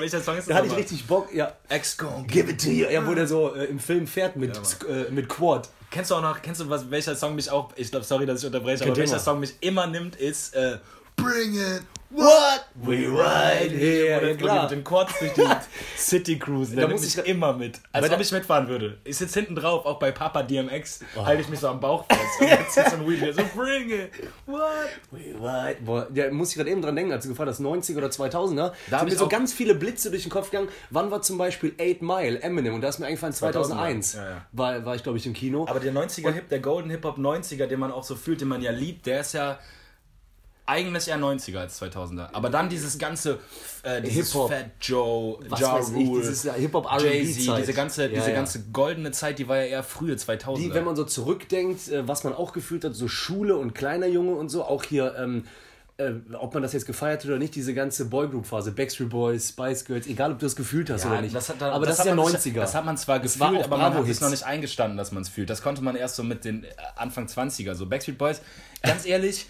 [0.00, 1.56] welcher Song ist das Da hatte ich richtig Bock, ja.
[1.68, 2.26] Ex-Con.
[2.26, 2.86] Give it to you.
[2.88, 5.68] Ja, wo der so äh, im Film fährt mit, äh, mit Quad.
[5.90, 8.40] Kennst du auch noch, kennst du was, welcher Song mich auch, ich glaube, sorry, dass
[8.40, 9.18] ich unterbreche, aber welcher.
[9.18, 10.78] Song mich immer nimmt, ist äh,
[11.16, 11.82] Bring It.
[12.14, 12.64] What?
[12.74, 14.18] We ride here.
[14.18, 14.62] Oder Ja, die klar.
[14.62, 15.42] mit den Chords durch die
[15.96, 16.76] City cruisen.
[16.76, 17.80] Der Da muss ich- immer mit.
[17.92, 18.98] Als ob ich mitfahren würde.
[19.04, 21.24] Ich sitze hinten drauf, auch bei Papa DMX, Oh.
[21.24, 22.20] halte ich mich so am Bauch fest.
[22.40, 24.10] Und jetzt ist so ein Weed, so Bring It.
[24.46, 24.60] What?
[25.10, 25.76] We ride.
[25.84, 28.72] Boah, da muss ich gerade eben dran denken, als du gefragt hast, 90 oder 2000er.
[28.90, 30.68] Da sind mir so ganz viele Blitze durch den Kopf gegangen.
[30.90, 32.74] Wann war zum Beispiel 8 Mile, Eminem?
[32.74, 34.46] Und da ist mir eingefallen, 2001 Ja, ja.
[34.52, 35.66] War, war ich, glaube ich, im Kino.
[35.68, 38.48] Aber der 90er Hip, der Golden Hip Hop 90er, den man auch so fühlt, den
[38.48, 39.58] man ja liebt, der ist ja
[40.72, 42.28] eigentlich eher 90er als 2000er.
[42.32, 43.38] Aber dann dieses ganze
[43.82, 44.32] äh, dieses.
[44.32, 48.34] Fat Joe, Was Ja Rule, dieses Hip-Hop Jay-Z, diese ganze, Ja, diese ja.
[48.36, 50.56] ganze goldene Zeit, die war ja eher frühe 2000er.
[50.56, 54.06] Die, wenn man so zurückdenkt, äh, was man auch gefühlt hat, so Schule und kleiner
[54.06, 55.44] Junge und so, auch hier, ähm,
[55.98, 59.84] äh, ob man das jetzt gefeiert hat oder nicht, diese ganze Boygroup-Phase, Backstreet Boys, Spice
[59.84, 61.34] Girls, egal ob du das gefühlt hast oder nicht.
[61.34, 62.38] Das hat, aber das, ist ja hat man 90er.
[62.38, 65.12] sich- Das hat man zwar war gefühlt, aber man hat es noch nicht eingestanden, dass
[65.12, 65.50] man es fühlt.
[65.50, 67.74] Das konnte man erst so mit den äh, Anfang 20er.
[67.74, 68.40] So Backstreet Boys,
[68.82, 69.46] ganz ehrlich,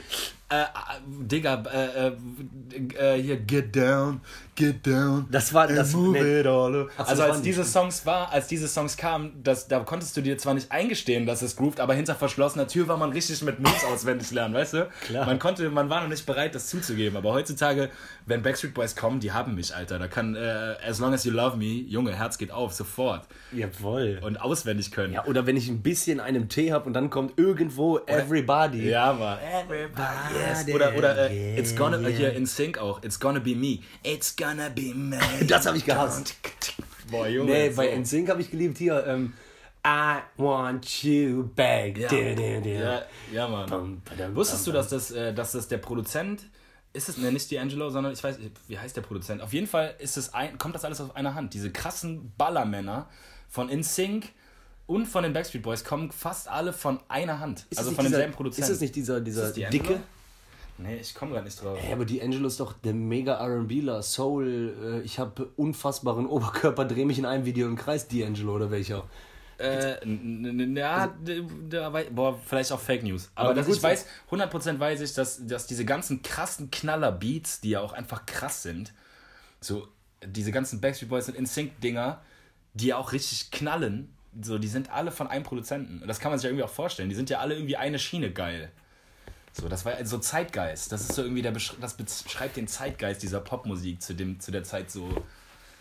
[0.50, 0.66] äh, äh,
[1.06, 4.20] Digga, äh, äh, äh, hier, get down,
[4.54, 5.26] get down.
[5.30, 6.42] Das war- das- move nee.
[6.46, 7.68] Also das als diese die.
[7.68, 11.40] Songs war, als diese Songs kamen, das, da konntest du dir zwar nicht eingestehen, dass
[11.40, 14.88] es groovt, aber hinter verschlossener Tür war man richtig mit Moves auswendig lernen, weißt du?
[15.06, 15.24] Klar.
[15.24, 17.16] Man konnte, man war noch nicht bereit, das zuzugeben.
[17.16, 17.88] Aber heutzutage,
[18.26, 19.98] wenn Backstreet Boys kommen, die haben mich, Alter.
[19.98, 23.26] Da kann, äh, as long as you love me, Junge, Herz geht auf, sofort.
[23.52, 24.20] Jawohl.
[24.22, 25.14] Und auswendig können.
[25.14, 28.90] Ja, oder wenn ich ein bisschen einen Tee habe und dann kommt irgendwo Everybody.
[28.90, 29.38] Ja, Mann.
[30.34, 30.74] Yes.
[30.74, 33.80] Oder, oder äh, It's gonna, äh, hier in Sync auch, It's gonna be me.
[34.02, 35.18] It's gonna be me.
[35.46, 36.34] Das habe ich gehasst.
[37.10, 37.50] Boah, Junge.
[37.50, 37.76] Nee, so.
[37.76, 39.04] bei NSYNC habe ich geliebt hier.
[39.06, 39.32] Ähm,
[39.84, 41.98] I want you back.
[41.98, 42.68] Ja, Du, du, du.
[42.68, 43.02] ja,
[43.32, 43.68] ja Mann.
[43.68, 46.42] Bam, badam, Wusstest du, bam, dass das, äh, dass das der Produzent
[46.92, 49.40] ist es, ne, nicht D'Angelo, sondern ich weiß, wie heißt der Produzent?
[49.40, 51.54] Auf jeden Fall ist es ein, kommt das alles aus einer Hand.
[51.54, 53.08] Diese krassen Ballermänner
[53.48, 54.26] von InSync
[54.86, 57.66] und von den Backstreet Boys kommen fast alle von einer Hand.
[57.70, 58.62] Ist also von dieser- demselben Produzenten.
[58.70, 60.00] Ist es nicht dieser, dieser dicke?
[60.78, 61.78] Nee, ich komme gerade nicht drauf.
[61.82, 64.74] Ey, aber D'Angelo ist doch der mega R&Bler, Soul.
[64.82, 69.04] Äh, ich habe unfassbaren Oberkörper, dreh mich in einem Video im Kreis, D'Angelo oder welcher?
[69.58, 69.96] Äh,
[70.74, 71.12] ja,
[71.92, 73.30] wei- boah, vielleicht auch Fake News.
[73.34, 77.70] Aber, Aber dass ich weiß, 100% weiß ich, dass, dass diese ganzen krassen Knaller-Beats, die
[77.70, 78.92] ja auch einfach krass sind,
[79.60, 79.86] so
[80.24, 82.20] diese ganzen Backstreet Boys und InSync-Dinger,
[82.74, 86.00] die ja auch richtig knallen, so, die sind alle von einem Produzenten.
[86.00, 87.08] Und das kann man sich ja irgendwie auch vorstellen.
[87.08, 88.70] Die sind ja alle irgendwie eine Schiene geil.
[89.52, 90.92] So, das war so Zeitgeist.
[90.92, 94.50] Das ist so irgendwie der Besch das beschreibt den Zeitgeist dieser Popmusik zu, dem, zu
[94.50, 95.10] der Zeit so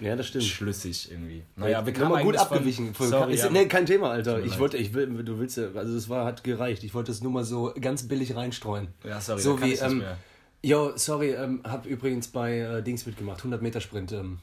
[0.01, 0.43] Ja, das stimmt.
[0.43, 1.43] schlüssig irgendwie.
[1.55, 2.93] Naja, wir haben kamen mal gut abgewichen.
[2.93, 3.49] Von, Sorry, ist, ja.
[3.49, 4.39] nee, kein Thema, Alter.
[4.39, 4.59] Ich leid.
[4.59, 6.83] wollte, ich will, du willst, ja- also das war, hat gereicht.
[6.83, 8.89] Ich wollte es nur mal so ganz billig reinstreuen.
[9.05, 10.17] Ja, sorry, so wie, ähm, mehr.
[10.61, 14.39] yo, sorry, ähm, hab übrigens bei äh, Dings mitgemacht, 100 Meter Sprint, ähm,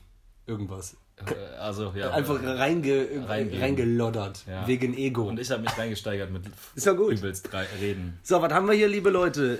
[0.47, 0.97] irgendwas.
[1.27, 2.11] Äh, Also, ja.
[2.13, 3.61] Einfach reinge, Reingeben.
[3.61, 4.67] reingeloddert, Ja.
[4.67, 5.29] wegen Ego.
[5.29, 6.45] Und ich habe mich reingesteigert mit
[6.75, 7.13] Ist ja gut.
[7.13, 8.19] übelst drei Reden.
[8.23, 9.55] So, was haben wir hier, liebe Leute?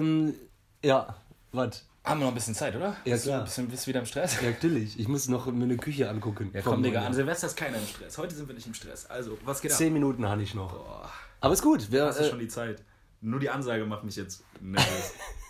[0.00, 0.34] Ähm,
[0.82, 1.14] ja,
[1.52, 1.84] was?
[2.04, 2.96] Haben wir noch ein bisschen Zeit, oder?
[3.06, 3.38] Ja, Bist du klar.
[3.40, 4.36] ein bisschen, bist du wieder im Stress?
[4.42, 4.98] Ja, natürlich.
[5.00, 6.50] Ich muss noch mir eine Küche angucken.
[6.52, 7.14] Ja, komm, Digga, an.
[7.14, 8.18] Silvester ist keiner im Stress.
[8.18, 9.06] Heute sind wir nicht im Stress.
[9.06, 9.78] Also, was geht ab?
[9.78, 10.72] Zehn Minuten habe ich noch.
[10.72, 11.10] Boah,
[11.40, 11.90] Aber ist gut.
[11.90, 12.82] Wir, hast du äh, schon die Zeit.
[13.22, 15.12] Nur die Ansage macht mich jetzt nervös.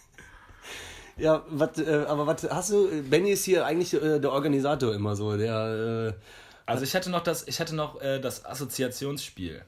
[1.17, 3.03] Ja, wat, äh, aber was hast du?
[3.03, 6.15] Benny ist hier eigentlich äh, der Organisator immer so, der.
[6.17, 6.21] Äh,
[6.67, 9.63] also, ich hätte noch das, ich hätte noch äh, das Assoziationsspiel.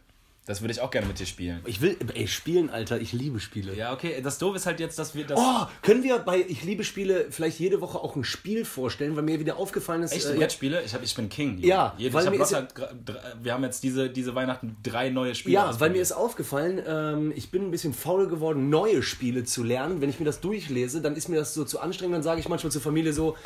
[0.47, 1.61] Das würde ich auch gerne mit dir spielen.
[1.67, 3.75] ich will, ey, spielen, Alter, ich liebe Spiele.
[3.75, 4.21] Ja, okay.
[4.23, 5.39] Das Doof ist halt jetzt, dass wir das.
[5.39, 9.25] Oh, können wir bei Ich liebe Spiele vielleicht jede Woche auch ein Spiel vorstellen, weil
[9.25, 10.13] mir wieder aufgefallen ist.
[10.13, 10.83] Echte äh, Brettspiele?
[10.83, 11.57] Ich, hab, ich bin King.
[11.57, 11.67] Junge.
[11.67, 12.57] Ja, Jede, weil ich mir ist
[13.43, 15.55] wir haben jetzt diese, diese Weihnachten drei neue Spiele.
[15.55, 19.63] Ja, weil mir ist aufgefallen, ähm, ich bin ein bisschen faul geworden, neue Spiele zu
[19.63, 20.01] lernen.
[20.01, 22.15] Wenn ich mir das durchlese, dann ist mir das so zu anstrengend.
[22.15, 23.37] Dann sage ich manchmal zur Familie so,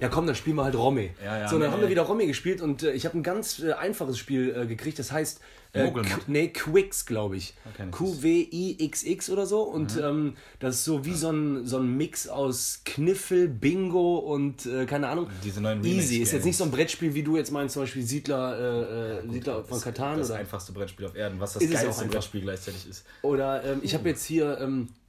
[0.00, 1.10] ja komm, dann spielen wir halt Romy.
[1.24, 3.22] Ja, ja, so, dann nee, haben wir wieder Romy gespielt und äh, ich habe ein
[3.22, 4.98] ganz äh, einfaches Spiel äh, gekriegt.
[4.98, 5.40] Das heißt,
[5.72, 5.92] äh,
[6.26, 7.54] nee, Quix, glaube ich.
[7.72, 9.62] Okay, das Q-W-I-X-X oder so.
[9.62, 10.02] Und Mhm.
[10.02, 14.86] ähm, das ist so wie so ein, so ein Mix aus Kniffel, Bingo und äh,
[14.86, 15.28] keine Ahnung.
[15.44, 16.18] Diese neuen Easy.
[16.18, 19.32] Ist jetzt nicht so ein Brettspiel, wie du jetzt meinst, zum Beispiel Siedler, äh, äh,
[19.32, 22.06] Siedler von Katan Das oder einfachste Brettspiel auf Erden, was das geilste.
[22.06, 23.04] Brettspiel gleichzeitig ist.
[23.22, 24.99] Oder ähm, ich habe jetzt hier ähm, äh,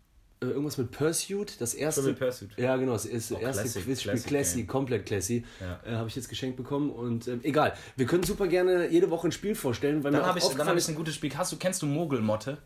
[0.50, 2.02] irgendwas mit Pursuit, das erste.
[2.02, 2.50] Trivial Pursuit.
[2.58, 5.46] Ja, genau, das ist das Oh, erste Classic, Quizspiel, Classic Classy, komplett Classy.
[5.60, 5.80] Ja.
[5.86, 7.74] Äh, habe ich jetzt geschenkt bekommen und ähm, egal.
[7.96, 10.76] Wir können super gerne jede Woche ein Spiel vorstellen, weil Dann habe ich, dann hab
[10.76, 11.32] ich ein gutes Spiel.
[11.38, 12.58] Hast du, kennst du Mogelmotte?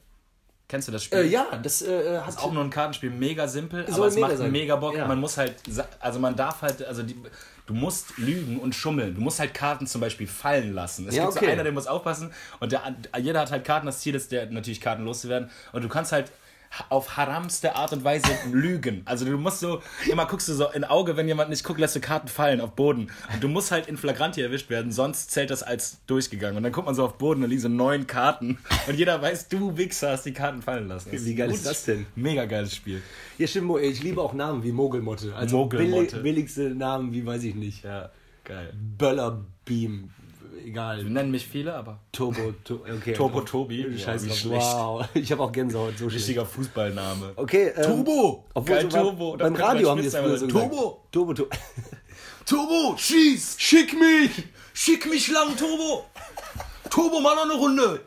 [0.69, 1.19] Kennst du das Spiel?
[1.19, 4.38] Äh, ja, das äh, hat Ist auch nur ein Kartenspiel, mega simpel, aber es macht
[4.38, 4.51] sein.
[4.51, 4.95] mega Bock.
[4.95, 5.07] Ja.
[5.07, 5.55] Man muss halt,
[5.99, 7.15] also man darf halt, also die,
[7.67, 9.13] du musst lügen und schummeln.
[9.15, 11.07] Du musst halt Karten zum Beispiel fallen lassen.
[11.09, 11.45] Es Ja, gibt okay.
[11.45, 12.82] so einer, der muss aufpassen und der,
[13.19, 13.86] jeder hat halt Karten.
[13.86, 15.49] Das Ziel ist, der natürlich Karten loszuwerden.
[15.73, 16.32] Und du kannst halt ha-
[16.89, 19.01] auf haramste Art und Weise lügen.
[19.05, 21.95] Also du musst so, immer guckst du so in Auge, wenn jemand nicht guckt, lässt
[21.95, 23.11] du Karten fallen auf Boden.
[23.34, 26.57] Und du musst halt in Flagranti erwischt werden, sonst zählt das als durchgegangen.
[26.57, 28.57] Und dann guckt man so auf Boden, da liegen so neun Karten.
[28.88, 31.09] Und jeder weiß, du Wichser hast die Karten fallen lassen.
[31.11, 32.05] Das Wie geil ist das denn?
[32.15, 33.01] Mega geiles Spiel.
[33.38, 35.36] Ja, stimmt, ich liebe auch Namen wie Mogelmotte.
[35.36, 36.17] Also Mogelmotte.
[36.17, 37.84] billig- billigste Namen wie, weiß ich nicht.
[37.84, 38.11] Ja,
[38.43, 38.73] geil.
[38.97, 40.09] Böllerbeam,
[40.66, 41.03] egal.
[41.03, 43.13] Nennen mich viele, aber Turbo, to, okay.
[43.18, 43.82] Turbo Tobi.
[43.82, 44.38] Ja, wie drauf.
[44.38, 44.66] schlecht.
[44.66, 46.16] Wow, ich habe auch Gänsehaut, so schlecht.
[46.16, 47.34] Richtiger Fußballname.
[47.36, 48.45] Okay, ähm, Turbo!
[48.53, 49.38] Obwohl Geil, so beim- Turbo.
[49.38, 50.47] Beim Radio haben die es früher so.
[50.47, 51.05] Turbo!
[51.11, 51.55] Turbo, Turbo.
[52.45, 53.55] Turbo, schieß!
[53.59, 54.32] Schick mich!
[54.74, 56.05] Schick mich lang, Turbo!
[56.89, 58.01] Turbo, mal noch eine Runde!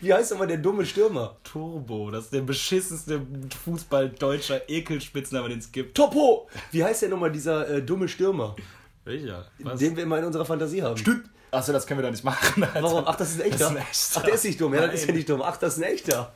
[0.00, 1.36] Wie heißt aber der dumme Stürmer?
[1.44, 3.20] Turbo, das ist der beschissenste
[3.64, 5.94] Fußball-deutscher Ekelspitzname, den es gibt.
[5.96, 6.48] Topo!
[6.72, 8.56] Wie heißt der nochmal, dieser äh, dumme Stürmer?
[9.04, 9.46] Welcher?
[9.60, 9.78] Was?
[9.78, 10.96] Den wir immer in unserer Fantasie haben.
[10.96, 11.28] Stimmt.
[11.50, 12.64] Achso, das können wir doch nicht machen.
[12.64, 12.82] Alter.
[12.82, 13.04] Warum?
[13.06, 13.58] Ach, das ist ein echter.
[13.58, 14.20] Das ist ein echter.
[14.20, 14.74] Ach, der ist nicht dumm.
[14.74, 15.42] Ja, das ist ja nicht dumm.
[15.42, 16.32] Ach, das ist ein echter.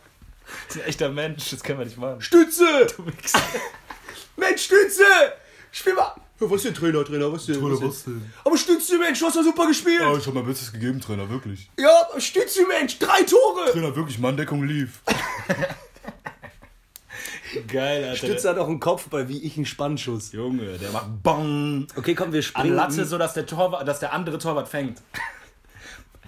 [0.67, 2.21] Das ist ein echter Mensch, das können wir nicht machen.
[2.21, 2.87] Stütze!
[2.97, 3.41] Du Wichser.
[4.37, 5.05] Mensch, Stütze!
[5.71, 6.15] Spiel mal!
[6.41, 7.63] Ja, was denn, Trainer, Trainer, was denn?
[7.63, 8.15] was denn?
[8.15, 8.33] denn?
[8.45, 10.01] Aber Stütze, Mensch, du hast doch super gespielt!
[10.01, 11.71] ich habe mein Bestes gegeben, Trainer, wirklich.
[11.79, 13.71] Ja, Stütze, Mensch, drei Tore!
[13.71, 15.01] Trainer, wirklich, Manndeckung lief.
[17.67, 18.17] Geil, Alter.
[18.17, 20.33] Stütze hat auch einen Kopfball, wie ich einen Spannschuss.
[20.33, 21.87] Junge, der macht Bong.
[21.97, 22.75] Okay, komm, wir An springen.
[22.75, 25.01] Latte, so dass der, Torwart, dass der andere Torwart fängt.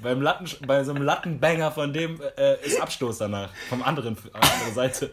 [0.03, 3.51] Beim Latten, bei so einem Lattenbanger von dem äh, ist Abstoß danach.
[3.69, 5.13] Vom anderen, auf der anderen Seite.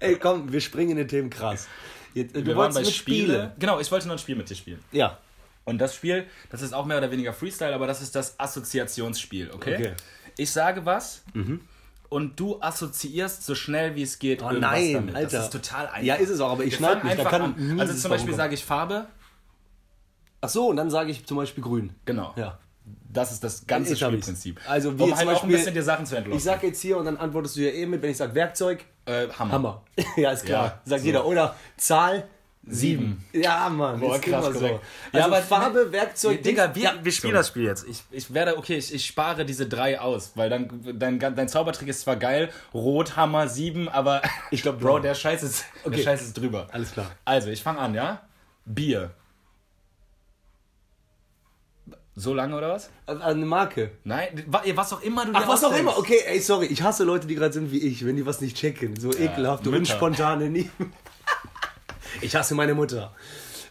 [0.00, 1.68] Ey, komm, wir springen in den Themen krass.
[2.14, 3.26] Jetzt, äh, Wir waren bei Spiele.
[3.26, 3.52] Spiele.
[3.58, 4.82] Genau, ich wollte noch ein Spiel mit dir spielen.
[4.90, 5.18] Ja.
[5.64, 9.52] Und das Spiel, das ist auch mehr oder weniger Freestyle, aber das ist das Assoziationsspiel,
[9.52, 9.74] okay?
[9.74, 9.92] Okay.
[10.36, 11.22] Ich sage was
[12.10, 15.14] und du assoziierst so schnell wie es geht Oh nein, damit.
[15.14, 15.38] Alter.
[15.38, 16.02] Das ist total einfach.
[16.02, 18.34] Ja, ist es auch, aber ich Wir schneid fangen mich, da kann Also zum Beispiel
[18.34, 19.06] sage ich Farbe.
[20.42, 21.94] Ach so, und dann sage ich zum Beispiel grün.
[22.04, 22.34] Genau.
[22.36, 22.58] Ja.
[23.12, 24.00] Das ist das ganze ich's.
[24.00, 24.60] Spielprinzip.
[24.68, 26.36] Also wie um halt auch ein bisschen dir Sachen zu entlocken.
[26.38, 28.84] Ich sag jetzt hier und dann antwortest du ja eh mit, wenn ich sag Werkzeug,
[29.06, 29.52] äh, Hammer.
[29.52, 29.84] Hammer.
[30.16, 30.64] ja, ist klar.
[30.64, 31.06] Ja, Sagt so.
[31.06, 31.26] jeder.
[31.26, 32.26] Oder Zahl,
[32.66, 33.24] sieben.
[33.32, 33.98] Ja, Mann.
[34.00, 34.64] Boah, ist krass, immer so.
[34.66, 34.80] Also
[35.12, 37.86] Ja, aber- Farbe, Werkzeug, Digga, wir, ja, wir spielen das Spiel jetzt.
[37.88, 41.88] Ich, ich werde, okay, ich, ich spare diese drei aus, weil dann dein, dein Zaubertrick
[41.88, 45.96] ist zwar geil, Rot, Hammer, sieben, aber ich glaube, Bro, der Scheiß ist, Okay.
[45.96, 46.68] der Scheiß ist drüber.
[46.72, 47.10] Alles klar.
[47.24, 48.20] Also, ich fange an, ja?
[48.66, 49.10] Bier.
[52.14, 52.90] So lange oder was?
[53.06, 53.92] Also Eine Marke.
[54.04, 55.96] Nein, wa- was auch immer du Ach, dir was auch immer.
[55.96, 56.66] Okay, ey, sorry.
[56.66, 58.98] Ich hasse Leute, die gerade sind wie ich, wenn die was nicht checken.
[59.00, 59.78] So ekelhafte, Mütter.
[59.80, 60.50] unspontane.
[60.50, 60.68] Nie.
[62.20, 63.14] Ich hasse meine Mutter.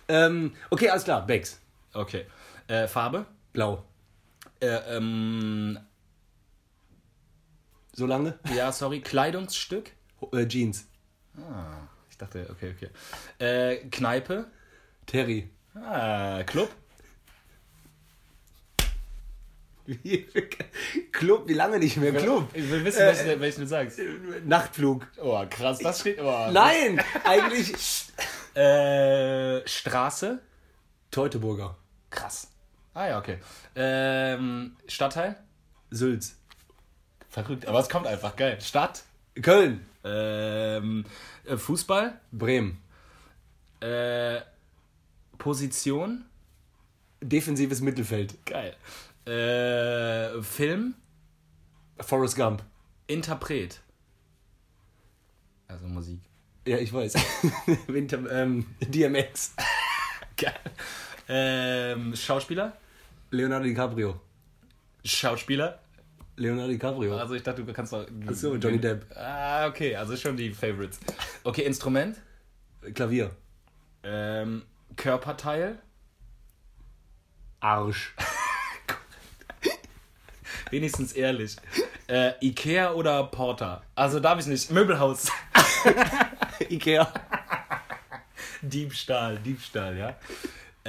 [0.07, 1.25] Ähm, okay, alles klar.
[1.25, 1.59] Becks.
[1.93, 2.25] Okay.
[2.67, 3.25] Äh, Farbe?
[3.53, 3.83] Blau.
[4.59, 4.67] Äh,
[4.97, 5.79] ähm,
[7.93, 8.39] So lange?
[8.55, 9.01] ja, sorry.
[9.01, 9.91] Kleidungsstück?
[10.33, 10.87] Äh, Jeans.
[11.37, 12.89] Ah, ich dachte, okay, okay.
[13.39, 14.47] Äh, Kneipe?
[15.05, 15.49] Terry.
[15.75, 16.69] Ah, Club?
[21.11, 22.49] Club, wie lange nicht mehr Club?
[22.53, 23.99] Ich will wissen, Äh, welchen, welchen du sagst.
[24.45, 25.07] Nachtflug.
[25.21, 26.19] Oh, krass, das steht.
[26.21, 26.49] Oh.
[26.51, 27.73] Nein, eigentlich
[28.55, 30.41] Äh, Straße?
[31.11, 31.75] Teutoburger.
[32.09, 32.51] Krass.
[32.93, 33.37] Ah ja, okay.
[33.75, 35.37] Ähm, Stadtteil?
[35.91, 36.35] Sülz.
[37.29, 38.59] Verrückt, aber es kommt einfach geil.
[38.61, 39.03] Stadt?
[39.41, 39.85] Köln.
[40.03, 41.05] Ähm,
[41.45, 42.19] äh, Fußball?
[42.31, 42.81] Bremen.
[43.81, 44.41] Äh,
[45.37, 46.25] Position?
[47.21, 48.45] Defensives Mittelfeld.
[48.45, 48.75] Geil.
[49.29, 50.95] Äh, Film?
[51.99, 52.63] Forrest Gump.
[53.05, 53.79] Interpret?
[55.67, 56.19] Also Musik.
[56.65, 57.13] Ja, ich weiß.
[57.87, 59.53] Winter, ähm, DMX.
[60.35, 60.53] Geil.
[61.27, 62.77] Ähm, Schauspieler?
[63.29, 64.19] Leonardo DiCaprio.
[65.05, 65.79] Schauspieler?
[66.35, 67.15] Leonardo DiCaprio.
[67.17, 68.07] Also ich dachte, du kannst doch.
[68.27, 69.05] Ach so, Johnny Depp.
[69.15, 70.99] Ah, okay, also schon die Favorites.
[71.43, 72.17] Okay, Instrument?
[72.95, 73.29] Klavier.
[74.01, 74.63] Ähm,
[74.95, 75.77] Körperteil?
[77.59, 78.15] Arsch.
[80.71, 81.55] Wenigstens ehrlich.
[82.07, 83.81] Äh, Ikea oder Porter?
[83.95, 84.71] Also darf ich nicht.
[84.71, 85.27] Möbelhaus.
[86.69, 87.11] Ikea.
[88.61, 90.15] Diebstahl, Diebstahl, ja.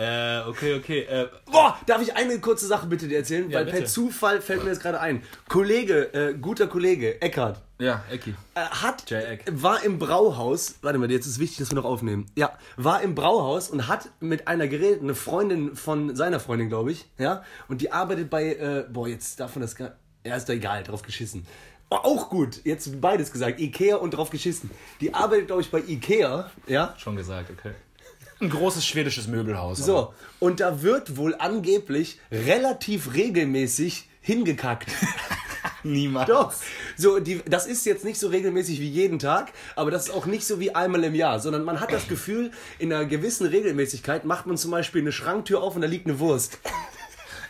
[0.01, 1.01] Äh, okay, okay.
[1.01, 3.51] Äh, Boah, darf ich eine kurze Sache bitte dir erzählen?
[3.51, 3.87] Ja, Weil per bitte.
[3.91, 5.23] Zufall fällt mir jetzt gerade ein.
[5.47, 8.35] Kollege, äh, guter Kollege, Eckhardt, ja, Ecki.
[8.55, 9.05] äh, hat,
[9.51, 12.25] war im Brauhaus, warte mal, jetzt ist wichtig, dass wir noch aufnehmen.
[12.35, 16.93] Ja, war im Brauhaus und hat mit einer geredet, eine Freundin von seiner Freundin, glaube
[16.93, 20.49] ich, ja, und die arbeitet bei, äh, boah, jetzt darf man das gar, ja, ist
[20.49, 21.47] doch egal, drauf geschissen.
[21.91, 24.71] Oh, auch gut, jetzt beides gesagt, Ikea und drauf geschissen.
[25.03, 27.73] Die arbeitet, glaube ich, bei Ikea, ja, Schon gesagt, okay.
[28.41, 29.79] Ein großes schwedisches Möbelhaus.
[29.79, 34.89] So, und da wird wohl angeblich relativ regelmäßig hingekackt.
[35.83, 36.29] Niemals.
[36.29, 36.53] Doch.
[36.97, 40.27] So, die, das ist jetzt nicht so regelmäßig wie jeden Tag, aber das ist auch
[40.27, 44.25] nicht so wie einmal im Jahr, sondern man hat das Gefühl, in einer gewissen Regelmäßigkeit
[44.25, 46.59] macht man zum Beispiel eine Schranktür auf und da liegt eine Wurst.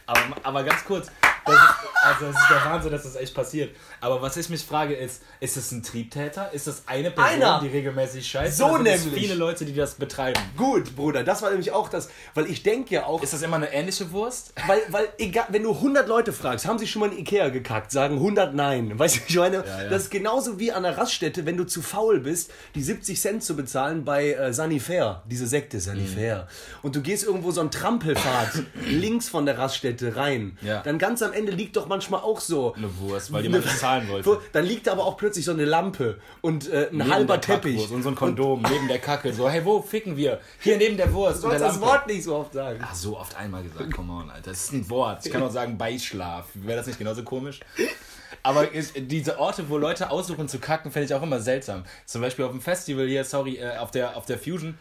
[0.07, 1.09] Aber, aber ganz kurz,
[1.47, 3.76] das ist, also es ist der Wahnsinn, dass das echt passiert.
[4.01, 6.53] Aber was ich mich frage ist, ist es ein Triebtäter?
[6.53, 7.61] Ist das eine Person, Einer.
[7.62, 8.57] die regelmäßig scheißt?
[8.59, 9.12] So oder nämlich.
[9.14, 10.40] viele Leute, die das betreiben.
[10.57, 13.57] Gut, Bruder, das war nämlich auch das, weil ich denke ja auch, Ist das immer
[13.57, 14.53] eine ähnliche Wurst?
[14.66, 17.90] weil, weil egal, wenn du 100 Leute fragst, haben sie schon mal in Ikea gekackt,
[17.92, 18.92] sagen 100 nein.
[18.98, 19.88] Weißt du, ich meine, Ja, ja.
[19.90, 23.42] das ist genauso wie an der Raststätte, wenn du zu faul bist, die 70 Cent
[23.44, 26.48] zu bezahlen bei äh, Sanifair, diese Sekte Sanifair.
[26.82, 30.57] Und du gehst irgendwo so einen Trampelpfad links von der Raststätte rein.
[30.62, 30.82] Ja.
[30.82, 32.74] Dann ganz am Ende liegt doch manchmal auch so.
[32.74, 33.64] Eine Wurst, weil jemand
[33.99, 34.28] bezahlen wollte.
[34.30, 37.91] Wo- Dann liegt aber auch plötzlich so eine Lampe und äh, ein Neben halber Teppich.
[37.91, 39.32] Und so ein Kondom neben der Kacke.
[39.32, 40.41] So, hey, wo ficken wir?
[40.61, 41.38] Hier neben der Wurst.
[41.43, 41.80] Du sollst das.
[41.80, 42.78] Wort nicht so oft sagen.
[42.82, 44.51] Ach, so oft einmal gesagt, come on, Alter.
[44.51, 45.24] Das ist ein Wort.
[45.26, 46.47] Ich kann auch sagen Beischlaf.
[46.55, 47.61] Wäre das nicht genauso komisch?
[48.43, 51.84] Aber ist, diese Orte, wo Leute aussuchen zu kacken, finde ich auch immer seltsam.
[52.07, 54.78] Zum Beispiel auf dem Festival hier, sorry, äh, auf der, auf der Fusion,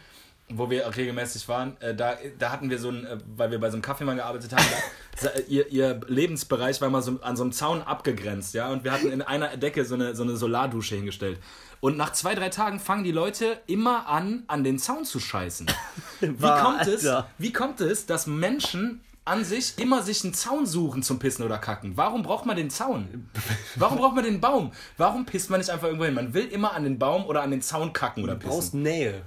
[0.50, 3.70] wo wir regelmäßig waren, äh, da, da hatten wir so ein, äh, weil wir bei
[3.70, 4.66] so einem Kaffeemann gearbeitet haben,
[5.22, 8.92] da, ihr, ihr Lebensbereich war mal so an so einem Zaun abgegrenzt, ja, und wir
[8.92, 11.40] hatten in einer Decke so eine, so eine Solardusche hingestellt.
[11.82, 15.68] Und nach zwei, drei Tagen fangen die Leute immer an, an den Zaun zu scheißen.
[16.20, 21.04] Wie kommt es, wie kommt es, dass Menschen an sich immer sich einen Zaun suchen
[21.04, 21.96] zum Pissen oder Kacken?
[21.96, 23.30] Warum braucht man den Zaun?
[23.76, 24.72] Warum braucht man den Baum?
[24.98, 26.16] Warum pisst man nicht einfach irgendwo hin?
[26.16, 28.82] Man will immer an den Baum oder an den Zaun kacken oder Du brauchst pissen.
[28.82, 29.22] Nähe.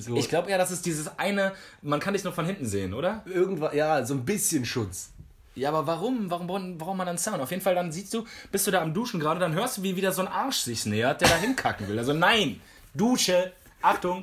[0.00, 2.94] So, Ich glaube ja, das ist dieses eine, man kann dich nur von hinten sehen,
[2.94, 3.22] oder?
[3.26, 5.10] irgendwann, ja, so ein bisschen Schutz.
[5.54, 6.30] Ja, aber warum?
[6.30, 7.40] Warum braucht man dann Zaun?
[7.40, 9.82] Auf jeden Fall, dann siehst du, bist du da am Duschen gerade, dann hörst du,
[9.82, 11.98] wie wieder so ein Arsch sich nähert, der da hinkacken will.
[11.98, 12.60] Also nein,
[12.92, 14.20] Dusche, Achtung.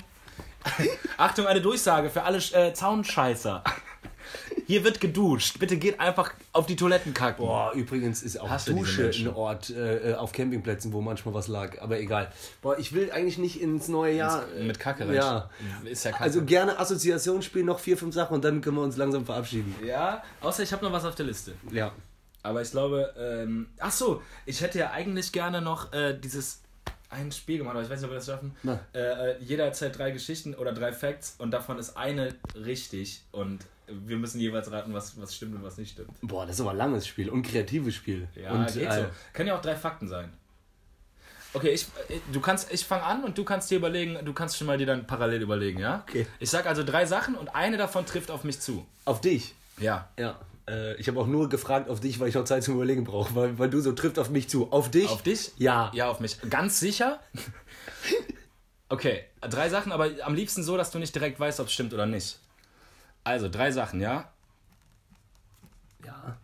[1.18, 3.64] Achtung, eine Durchsage für alle äh, Zaunscheißer.
[4.68, 5.60] Hier wird geduscht.
[5.60, 7.46] Bitte geht einfach auf die Toiletten kacken.
[7.46, 11.48] Boah, übrigens ist auch diese Dusche ein Ort äh, äh, auf Campingplätzen, wo manchmal was
[11.48, 11.82] lag.
[11.82, 12.32] Aber egal.
[12.62, 14.46] Boah, ich will eigentlich nicht ins neue Jahr.
[14.58, 15.16] äh, Mit Kacke rein.
[15.16, 15.50] Ja.
[15.84, 16.24] Ist ja Kacke.
[16.24, 19.76] Also gerne Assoziationsspiel, noch vier, fünf Sachen und dann können wir uns langsam verabschieden.
[19.86, 21.54] ja, außer ich habe noch was auf der Liste.
[21.72, 21.92] Ja.
[22.42, 26.60] Aber ich glaube, ähm, ach so, ich hätte ja eigentlich gerne noch äh, dieses
[27.10, 28.56] ein Spiel gemacht, aber ich weiß nicht, ob wir das schaffen.
[28.94, 33.66] Äh, äh, jeder erzählt drei Geschichten oder drei Facts und davon ist eine richtig und
[34.06, 36.10] wir müssen jeweils raten, was, was stimmt und was nicht stimmt.
[36.22, 38.28] Boah, das ist aber ein langes Spiel und kreatives Spiel.
[38.36, 39.06] Ja, und, geht äh, so.
[39.34, 40.32] Können ja auch drei Fakten sein.
[41.54, 44.58] Okay, ich, äh, du kannst, ich fange an und du kannst dir überlegen, du kannst
[44.58, 46.04] schon mal dir dann parallel überlegen, ja?
[46.08, 46.26] Okay.
[46.40, 48.86] Ich sag also drei Sachen und eine davon trifft auf mich zu.
[49.06, 49.54] Auf dich.
[49.78, 50.10] Ja.
[50.18, 50.40] Ja.
[50.68, 53.36] Äh, ich habe auch nur gefragt auf dich, weil ich noch Zeit zum Überlegen brauche,
[53.36, 54.72] weil, weil du so trifft auf mich zu.
[54.72, 55.10] Auf dich?
[55.10, 55.52] Auf dich?
[55.58, 55.92] Ja.
[55.94, 56.38] Ja, auf mich.
[56.50, 57.20] Ganz sicher?
[58.94, 61.96] Okay, drei Sachen, aber am liebsten so, dass du nicht direkt weißt, ob es stimmt
[61.96, 62.38] oder nicht.
[63.24, 64.32] Also, drei Sachen, ja?
[66.06, 66.38] Ja.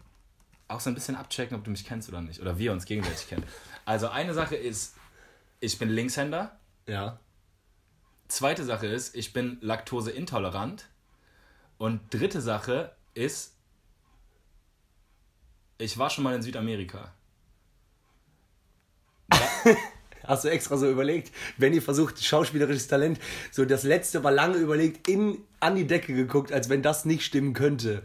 [0.68, 2.40] Auch so ein bisschen abchecken, ob du mich kennst oder nicht.
[2.42, 3.44] Oder wir uns gegenseitig kennen.
[3.86, 4.96] Also, eine Sache ist,
[5.60, 6.58] ich bin Linkshänder.
[6.88, 7.20] Ja.
[8.28, 10.88] Zweite Sache ist, ich bin laktoseintolerant.
[11.78, 13.56] Und dritte Sache ist,
[15.78, 17.14] ich war schon mal in Südamerika.
[20.30, 21.32] Hast du extra so überlegt?
[21.58, 23.20] Benny versucht, schauspielerisches Talent,
[23.52, 27.24] so das letzte war lange überlegt, in, an die Decke geguckt, als wenn das nicht
[27.24, 28.04] stimmen könnte.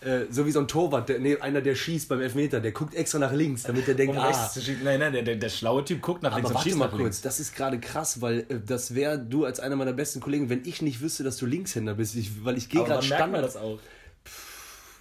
[0.00, 2.94] Äh, so wie so ein Torwart, der, nee, einer, der schießt beim Elfmeter, der guckt
[2.94, 4.50] extra nach links, damit er denkt, Um ah.
[4.84, 6.88] Nein, nein, der, der, der schlaue Typ guckt nach links Aber und warte schießt mal
[6.88, 7.20] kurz, links.
[7.22, 10.62] das ist gerade krass, weil äh, das wäre du als einer meiner besten Kollegen, wenn
[10.64, 13.40] ich nicht wüsste, dass du Linkshänder bist, ich, weil ich gehe gerade dann merkt man
[13.40, 13.80] Standard, das auch.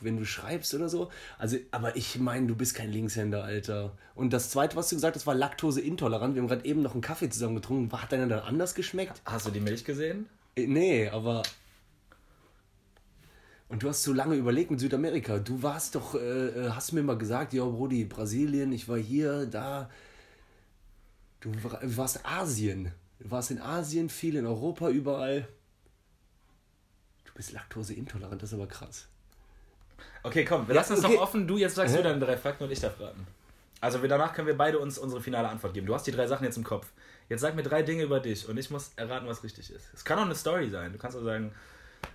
[0.02, 1.10] Wenn du schreibst oder so.
[1.38, 3.92] Also, aber ich meine, du bist kein Linkshänder, Alter.
[4.16, 6.36] Und das zweite, was du gesagt hast, war laktoseintolerant.
[6.36, 7.92] Wir haben gerade eben noch einen Kaffee zusammen getrunken.
[8.02, 9.22] Hat deiner dann anders geschmeckt?
[9.26, 10.28] Hast du die Milch gesehen?
[10.56, 11.44] Äh, Nee, aber.
[13.68, 15.40] Und du hast so lange überlegt mit Südamerika.
[15.40, 19.48] Du warst doch, äh, äh, hast mir mal gesagt, ja, Brody, Brasilien, ich war hier,
[19.48, 19.90] da.
[21.42, 22.92] Du war- warst Asien.
[23.20, 25.48] Du warst in Asien, viel in Europa, überall.
[27.26, 29.08] Du bist laktoseintolerant, das ist aber krass.
[30.24, 31.16] Okay, komm, wir Ja, lassen es okay.
[31.16, 31.48] doch offen.
[31.48, 31.98] Du, jetzt sagst Hä?
[31.98, 33.26] du deine drei Fakten und ich darf raten.
[33.82, 35.86] Also wir, danach können wir beide uns unsere finale Antwort geben.
[35.86, 36.88] Du hast die drei Sachen jetzt im Kopf.
[37.30, 39.86] Jetzt sag mir drei Dinge über dich und ich muss erraten, was richtig ist.
[39.94, 40.92] Es kann auch eine Story sein.
[40.94, 41.52] Du kannst auch sagen,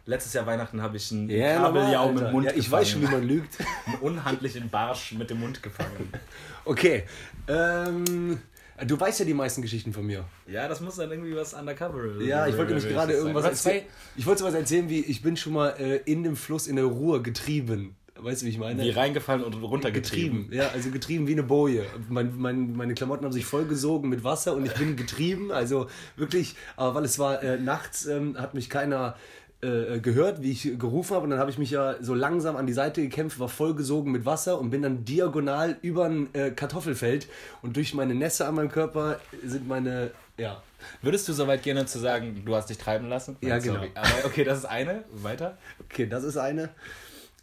[0.07, 3.07] letztes Jahr Weihnachten habe ich einen Kabeljau mit dem Mund ja, ich weiß schon, wie
[3.07, 3.26] gefangen.
[3.26, 3.57] man lügt.
[3.87, 6.12] einen unhandlichen Barsch mit dem Mund gefangen.
[6.64, 7.05] Okay.
[7.49, 8.41] Ähm,
[8.87, 10.24] du weißt ja die meisten Geschichten von mir.
[10.47, 13.85] Ja, das muss dann irgendwie was undercover Ja, ich wollte nämlich gerade irgendwas erzählen.
[14.16, 16.87] Ich wollte was erzählen, wie ich bin schon mal äh, in dem Fluss in der
[16.87, 17.97] Ruhr getrieben.
[18.22, 18.83] Weißt du, wie ich meine?
[18.83, 20.43] wie reingefallen und runtergetrieben.
[20.43, 20.55] getrieben.
[20.55, 21.87] Ja, also getrieben wie eine Boje.
[22.09, 25.51] Mein, mein, meine Klamotten haben sich vollgesogen mit Wasser und ich bin getrieben.
[25.51, 29.16] Also wirklich, aber weil es war äh, nachts, ähm, hat mich keiner
[29.63, 31.25] äh, gehört, wie ich gerufen habe.
[31.25, 34.25] Und dann habe ich mich ja so langsam an die Seite gekämpft, war vollgesogen mit
[34.25, 37.29] Wasser und bin dann diagonal über ein äh, Kartoffelfeld.
[37.63, 40.63] Und durch meine Nässe an meinem Körper sind meine, ja,
[41.03, 43.37] Würdest du so weit gehen, zu sagen, du hast dich treiben lassen?
[43.41, 43.75] Ja, Nein, genau.
[43.77, 43.91] sorry.
[43.95, 45.05] Aber okay, das ist eine.
[45.13, 45.59] Weiter.
[45.81, 46.71] okay, das ist eine.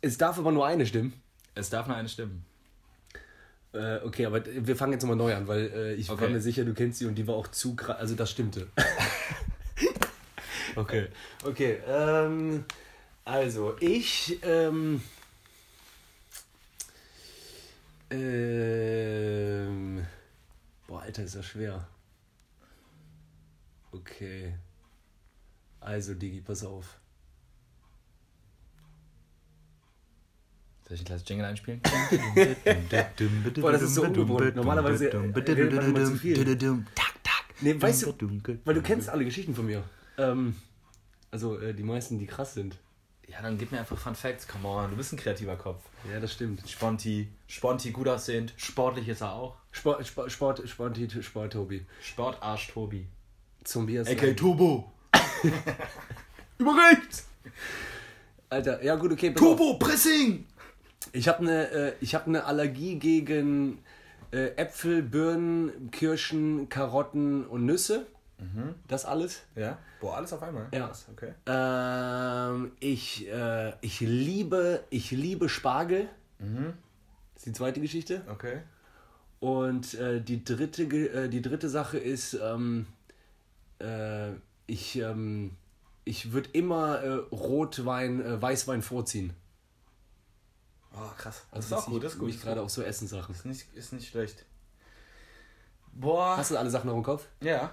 [0.02, 1.14] Es darf aber nur eine stimmen.
[1.56, 2.46] Es darf nur eine stimmen.
[3.74, 6.30] Äh, okay, aber wir fangen jetzt nochmal neu an, weil äh, ich war Okay.
[6.30, 7.98] mir sicher, du kennst sie und die war auch zu krass.
[7.98, 8.68] Also das stimmte.
[10.78, 11.08] okay.
[11.44, 11.80] Okay.
[11.88, 12.66] Ähm,
[13.26, 14.40] also ich.
[14.44, 15.02] Ähm,
[18.10, 20.06] ähm,
[20.88, 21.88] boah, Alter, ist das schwer.
[23.92, 24.54] Okay.
[25.80, 27.00] Also, Digi, pass auf.
[30.88, 31.82] Soll ich ein kleines Jingle einspielen?
[33.60, 34.56] Boah, das ist so ungewohnt.
[34.56, 36.58] Normalerweise redet man immer zu viel.
[36.96, 37.44] Tak, tak.
[37.60, 38.14] Nee, weißt du,
[38.64, 39.84] weil du kennst alle Geschichten von mir.
[40.18, 40.56] Ähm,
[41.32, 42.78] also äh, die meisten, die krass sind.
[43.28, 44.48] Ja, dann gib mir einfach Fun Facts.
[44.48, 45.84] Come on, du bist ein kreativer Kopf.
[46.12, 46.68] Ja, das stimmt.
[46.68, 49.58] Sponti, Sponti gut aussehend, sportlich ist er auch.
[49.72, 51.86] Sport, Sport, Sport, Sport, Sport Tobi.
[52.02, 53.08] Sportarsch Tobi.
[53.64, 54.34] Zombie ist A.K.
[54.34, 54.92] Turbo.
[56.58, 57.24] Überrecht!
[58.50, 59.32] Alter, ja gut, okay.
[59.32, 59.58] pass auf.
[59.58, 60.46] Turbo Pressing!
[61.12, 63.80] Ich habe eine äh, ich hab ne Allergie gegen
[64.32, 68.08] äh, Äpfel, Birnen, Kirschen, Karotten und Nüsse.
[68.88, 69.42] Das alles.
[69.56, 69.80] Ja?
[70.00, 70.68] Boah, alles auf einmal?
[70.72, 70.88] Ja.
[70.88, 71.34] Krass, Okay.
[71.48, 76.08] Ähm, ich, äh, ich liebe ich liebe Spargel.
[76.40, 76.48] Das
[77.38, 78.24] ist die zweite Geschichte.
[78.30, 78.62] Okay.
[79.40, 82.88] Und äh, die, dritte, äh, die dritte Sache ist, ähm,
[83.80, 84.32] äh,
[84.68, 85.56] ich, ähm,
[86.06, 89.34] ich würde immer äh, Rotwein, äh, Weißwein vorziehen.
[90.96, 91.44] Oh, krass.
[91.52, 92.30] Das Also ist auch gut, das ist gut.
[92.30, 93.34] Ich gerade auch so Essenssachen.
[93.34, 94.46] Ist nicht, ist nicht schlecht.
[95.94, 96.38] Boah.
[96.38, 97.28] Hast du alle Sachen noch im Kopf?
[97.42, 97.72] Ja.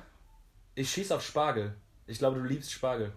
[0.74, 1.74] Ich schieß auf Spargel.
[2.06, 3.12] Ich glaube, du liebst Spargel.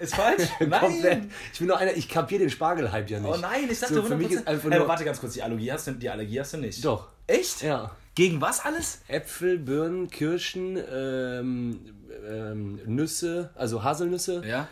[0.00, 0.48] Ist falsch?
[0.58, 1.24] Komplett.
[1.52, 3.30] Ich bin nur einer, ich kapiere den Spargel-Hype ja nicht.
[3.32, 4.32] Oh nein, ich dachte So, für mich 100%.
[4.32, 6.84] ist einfach nur- warte ganz kurz, die Allergie hast du, die Allergie hast du nicht.
[6.84, 7.06] Doch.
[7.28, 7.62] Echt?
[7.62, 7.94] Ja.
[8.16, 9.02] Gegen was alles?
[9.06, 11.80] Äpfel, Birnen, Kirschen, ähm,
[12.28, 14.66] ähm, Nüsse, also Haselnüsse, Ja.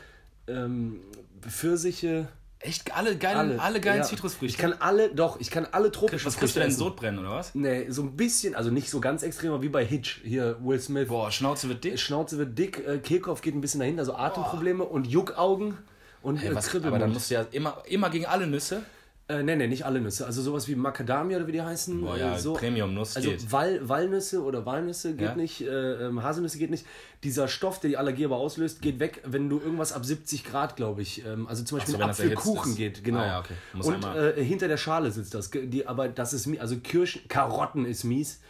[0.49, 1.03] ähm,
[1.49, 2.27] Pfirsiche,
[2.61, 4.05] Echt alle geilen, alle, geilen ja.
[4.05, 4.57] Zitrusfrüchte.
[4.57, 6.73] Ich kann alle, doch, ich kann alle tropischen was kriegst du denn?
[6.73, 7.55] Sodbrennen oder was?
[7.55, 10.81] Nee, so ein bisschen, also nicht so ganz extrem, aber wie bei Hitch, hier Will
[10.81, 11.07] Smith.
[11.07, 12.01] Boah, Schnauze wird dick.
[12.01, 15.79] Schnauze wird dick, äh, Kehlkopf geht ein bisschen dahin, also Atemprobleme und Juckaugen
[16.21, 17.03] und Hey, äh, was, aber Kribbelmund.
[17.03, 18.83] dann musst du ja immer, immer gegen alle Nüsse.
[19.31, 20.25] Äh, nee, nee, nicht alle Nüsse.
[20.25, 22.01] Also sowas wie Macadamia oder wie die heißen.
[22.01, 22.55] Boah, ja, so.
[22.55, 23.53] Premium-Nuss Also geht.
[23.53, 25.35] Wall, Walnüsse oder Walnüsse geht Ja.
[25.35, 25.67] nicht, äh,
[26.07, 26.87] ähm, Haselnüsse geht nicht.
[27.25, 30.77] Dieser Stoff, der die Allergie aber auslöst, geht weg, wenn du irgendwas ab 70 Grad,
[30.77, 31.27] glaube ich.
[31.27, 33.19] Ähm, also zum Beispiel so, das Apfelkuchen geht, genau.
[33.19, 33.55] Ah, ja, okay.
[33.83, 35.51] Und äh, hinter der Schale sitzt das.
[35.51, 36.61] Die, aber das ist mies.
[36.61, 38.41] Also Kirschen, Karotten ist mies.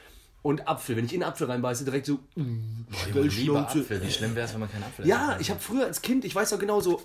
[0.43, 0.97] Und Apfel.
[0.97, 2.21] Wenn ich in Apfel reinbeiße, direkt so.
[2.37, 4.01] Junge, lieber Apfel.
[4.01, 6.33] Wie schlimm wäre es, wenn man keinen Apfel Ja, ich habe früher als Kind, ich
[6.37, 7.03] weiß auch genau so,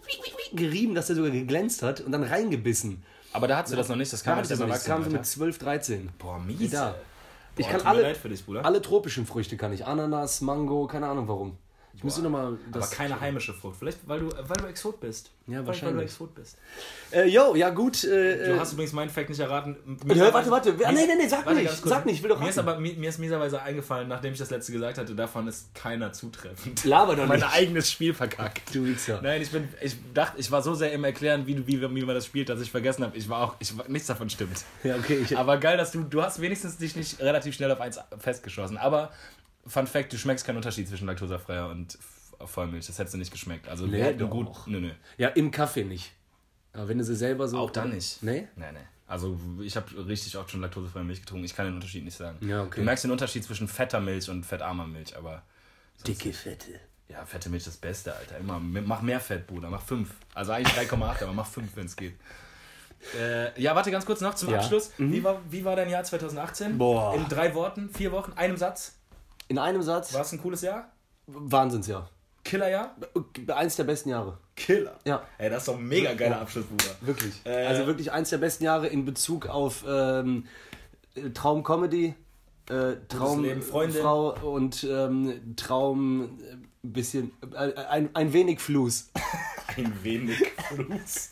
[0.54, 3.02] gerieben, dass der sogar geglänzt hat und dann reingebissen.
[3.34, 5.20] Aber da hast du das noch nicht, das kam Da im das kam so mit
[5.20, 5.24] Erwachsenenalter.
[5.24, 6.10] 12, 13.
[6.20, 6.72] Boah, mies.
[6.72, 6.90] Da.
[6.90, 6.96] ey.
[7.56, 9.86] Ich Boah, kann alle, dich, alle tropischen Früchte kann ich.
[9.86, 11.58] Ananas, Mango, keine Ahnung warum.
[11.96, 13.78] Ich müsste nochmal Aber keine heimische Frucht.
[13.80, 15.30] Vielleicht, weil du, weil du Exot bist.
[15.46, 16.04] Ja, Weil- Weil du wahrscheinlich.
[16.06, 16.58] Exot bist.
[17.12, 18.04] Äh, yo, ja gut.
[18.04, 19.78] Äh, Du äh, hast übrigens meinen Fact nicht erraten.
[20.08, 20.76] hör, warte, warte.
[20.84, 21.70] Ah, nee, nee, nee, sag nicht.
[21.86, 22.68] Sag nicht, ich will doch mir ist raten.
[22.70, 26.12] aber mir, mir ist mieserweise eingefallen, nachdem ich das letzte gesagt hatte, davon ist keiner
[26.14, 26.84] zutreffend.
[26.84, 27.54] Laber doch mein nicht.
[27.54, 28.74] eigenes Spiel verkackt.
[28.74, 29.22] Du Wichser.
[29.22, 32.16] Nein, ich bin, ich dachte, ich war so sehr im Erklären, wie, wie, wie man
[32.16, 34.64] das spielt, dass ich vergessen habe, ich war auch, ich nichts davon stimmt.
[34.84, 35.20] Ja, okay.
[35.24, 38.78] Ich, Aber geil, dass du, du hast wenigstens dich nicht relativ schnell auf eins festgeschossen.
[38.78, 39.12] Aber
[39.66, 41.98] Fun Fact, du schmeckst keinen Unterschied zwischen laktosefreier und
[42.44, 42.88] Vollmilch.
[42.88, 43.68] Das hättest du nicht geschmeckt.
[43.70, 44.50] Also Nee, wir gut.
[44.68, 44.92] Nö, nö.
[45.18, 46.12] ja, im Kaffee nicht.
[46.74, 47.58] Aber wenn du sie selber so.
[47.60, 48.22] Auch dann nicht.
[48.24, 48.48] Nee?
[48.56, 48.80] Nee, nee.
[49.08, 51.46] Also ich habe richtig oft schon laktosefreie Milch getrunken.
[51.46, 52.38] Ich kann den Unterschied nicht sagen.
[52.48, 52.80] Ja, okay.
[52.80, 55.44] Du merkst den Unterschied zwischen fetter Milch und fettarmer Milch, aber
[56.08, 56.80] Dicke Fette.
[57.10, 58.38] ja, fette Milch ist das Beste, Alter.
[58.40, 59.70] Immer mach mehr Fett, Bruder.
[59.70, 60.10] Mach 5.
[60.34, 62.16] Also eigentlich 3,8, aber mach 5, wenn es geht.
[63.20, 64.58] Äh, ja, warte ganz kurz noch zum Ja.
[64.60, 64.92] Abschluss.
[64.98, 66.78] Wie, war, wie war dein Jahr 2018?
[66.78, 67.14] Boah.
[67.16, 68.96] In drei Worten, vier Wochen, einem Satz.
[69.48, 70.14] In einem Satz.
[70.14, 70.92] War es ein cooles Jahr?
[71.28, 72.10] Wahnsinnsjahr.
[72.44, 72.96] Killerjahr?
[73.56, 74.38] Eins der besten Jahre.
[74.56, 75.00] Killer.
[75.06, 75.24] Ja.
[75.38, 76.96] Ey, das ist doch ein mega geiler Abschluss, Bruder.
[77.02, 77.34] Wirklich.
[77.46, 80.46] Äh, also wirklich eins der besten Jahre in Bezug auf ähm,
[81.34, 82.14] Traum-Comedy,
[82.70, 84.00] äh, Traum, Leben, Freunde.
[84.00, 89.10] Frau und ähm, Traum, äh, bisschen, äh, ein, ein wenig Fluss.
[89.76, 90.38] Ein wenig
[90.68, 91.32] Fluss.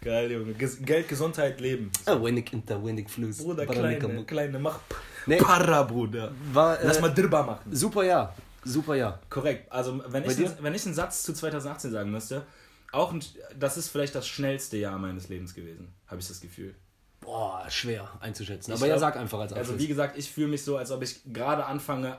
[0.00, 0.54] Geil, Junge.
[0.54, 1.92] Geld, Gesundheit, Leben.
[2.06, 3.38] Ein wenig inter, wenig Fluss.
[3.38, 4.80] Bruder, Baranika kleine, kleine, mach
[5.26, 5.38] Nee.
[5.38, 6.32] Para, Bruder.
[6.52, 7.74] War, äh, Lass mal drüber machen.
[7.74, 8.34] Super Jahr.
[8.64, 9.20] Super Jahr.
[9.28, 9.70] Korrekt.
[9.72, 10.46] Also, wenn ich, dir?
[10.46, 12.42] einen, wenn ich einen Satz zu 2018 sagen müsste,
[12.92, 13.22] auch ein,
[13.58, 16.74] das ist vielleicht das schnellste Jahr meines Lebens gewesen, habe ich das Gefühl.
[17.20, 18.70] Boah, schwer einzuschätzen.
[18.72, 19.82] Ich Aber ja, glaub- sag einfach als Also, Abschluss.
[19.82, 22.18] wie gesagt, ich fühle mich so, als ob ich gerade anfange,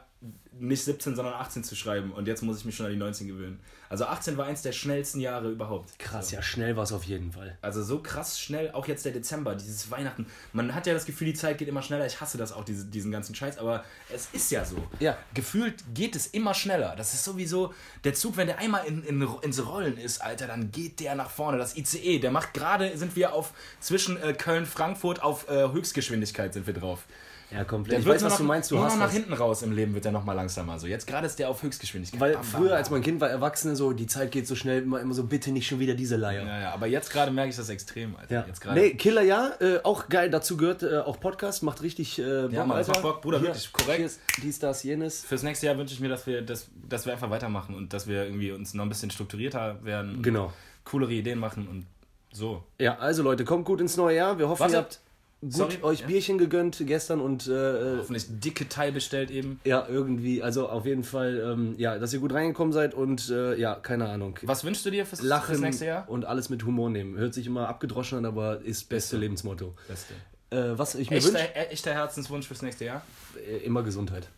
[0.60, 2.12] nicht 17, sondern 18 zu schreiben.
[2.12, 3.60] Und jetzt muss ich mich schon an die 19 gewöhnen.
[3.90, 5.98] Also, 18 war eins der schnellsten Jahre überhaupt.
[6.00, 7.58] Krass, ja, schnell war es auf jeden Fall.
[7.62, 10.26] Also so krass schnell, auch jetzt der Dezember, dieses Weihnachten.
[10.52, 12.06] Man hat ja das Gefühl, die Zeit geht immer schneller.
[12.06, 14.76] Ich hasse das auch, diese, diesen ganzen Scheiß, aber es ist ja so.
[15.00, 15.18] Ja.
[15.34, 16.96] Gefühlt geht es immer schneller.
[16.98, 20.72] Das ist sowieso, der Zug, wenn der einmal in, in, ins Rollen ist, Alter, dann
[20.72, 21.58] geht der nach vorne.
[21.58, 26.68] Das ICE, der macht gerade, sind wir auf zwischen äh, Köln-Frankfurt auf äh, Höchstgeschwindigkeit sind
[26.68, 27.06] wir drauf.
[27.50, 27.94] Ja, komplett.
[27.94, 28.72] Der Ich weiß, was noch, du meinst.
[28.72, 29.14] Du nur hast noch nach was.
[29.14, 30.80] hinten raus im Leben wird er noch mal langsamer.
[30.80, 32.20] So, jetzt gerade ist der auf Höchstgeschwindigkeit.
[32.20, 32.78] Weil Bam, bam, früher, bam.
[32.78, 35.52] als mein Kind war, Erwachsene, so, die Zeit geht so schnell, immer, immer so, bitte
[35.52, 36.46] nicht schon wieder diese Leier.
[36.46, 38.34] Ja, ja, aber jetzt gerade merke ich das extrem, Alter.
[38.34, 38.46] Ja.
[38.48, 38.66] Jetzt.
[38.74, 40.30] Nee, Killer ja, äh, auch geil.
[40.30, 42.92] Dazu gehört äh, auch Podcast, macht richtig äh, Bock, Ja, Mann, Alter.
[42.92, 43.98] macht Bock, Bruder, Hier, wirklich, korrekt.
[44.00, 45.24] Cheers, dies, das, jenes.
[45.24, 48.08] Fürs nächste Jahr wünsche ich mir, dass wir, dass, dass wir einfach weitermachen und dass
[48.08, 50.22] wir irgendwie uns noch ein bisschen strukturierter werden.
[50.22, 50.52] Genau.
[50.84, 51.86] Coolere Ideen machen und
[52.34, 52.64] so.
[52.78, 54.38] Ja, also Leute, kommt gut ins neue Jahr.
[54.38, 54.74] Wir hoffen, Warte.
[54.76, 55.00] ihr habt
[55.42, 55.78] gut Sorry.
[55.84, 56.08] euch Ja.
[56.08, 59.60] Bierchen gegönnt gestern und äh, äh, Hoffentlich dicke Teil bestellt eben.
[59.64, 63.56] ja, irgendwie, also auf jeden Fall, ähm, ja, dass ihr gut reingekommen seid und äh,
[63.56, 64.40] ja, keine Ahnung.
[64.44, 66.10] Was wünschst du dir fürs, fürs Lachen nächste Jahr?
[66.10, 67.18] und alles mit Humor nehmen.
[67.18, 69.76] Hört sich immer abgedroschen an, aber ist beste Lebensmotto.
[69.88, 70.14] Beste.
[70.50, 73.02] Äh, was ich mir Echter, wünsche, echter Herzenswunsch fürs nächste Jahr?
[73.48, 74.30] äh, immer Gesundheit.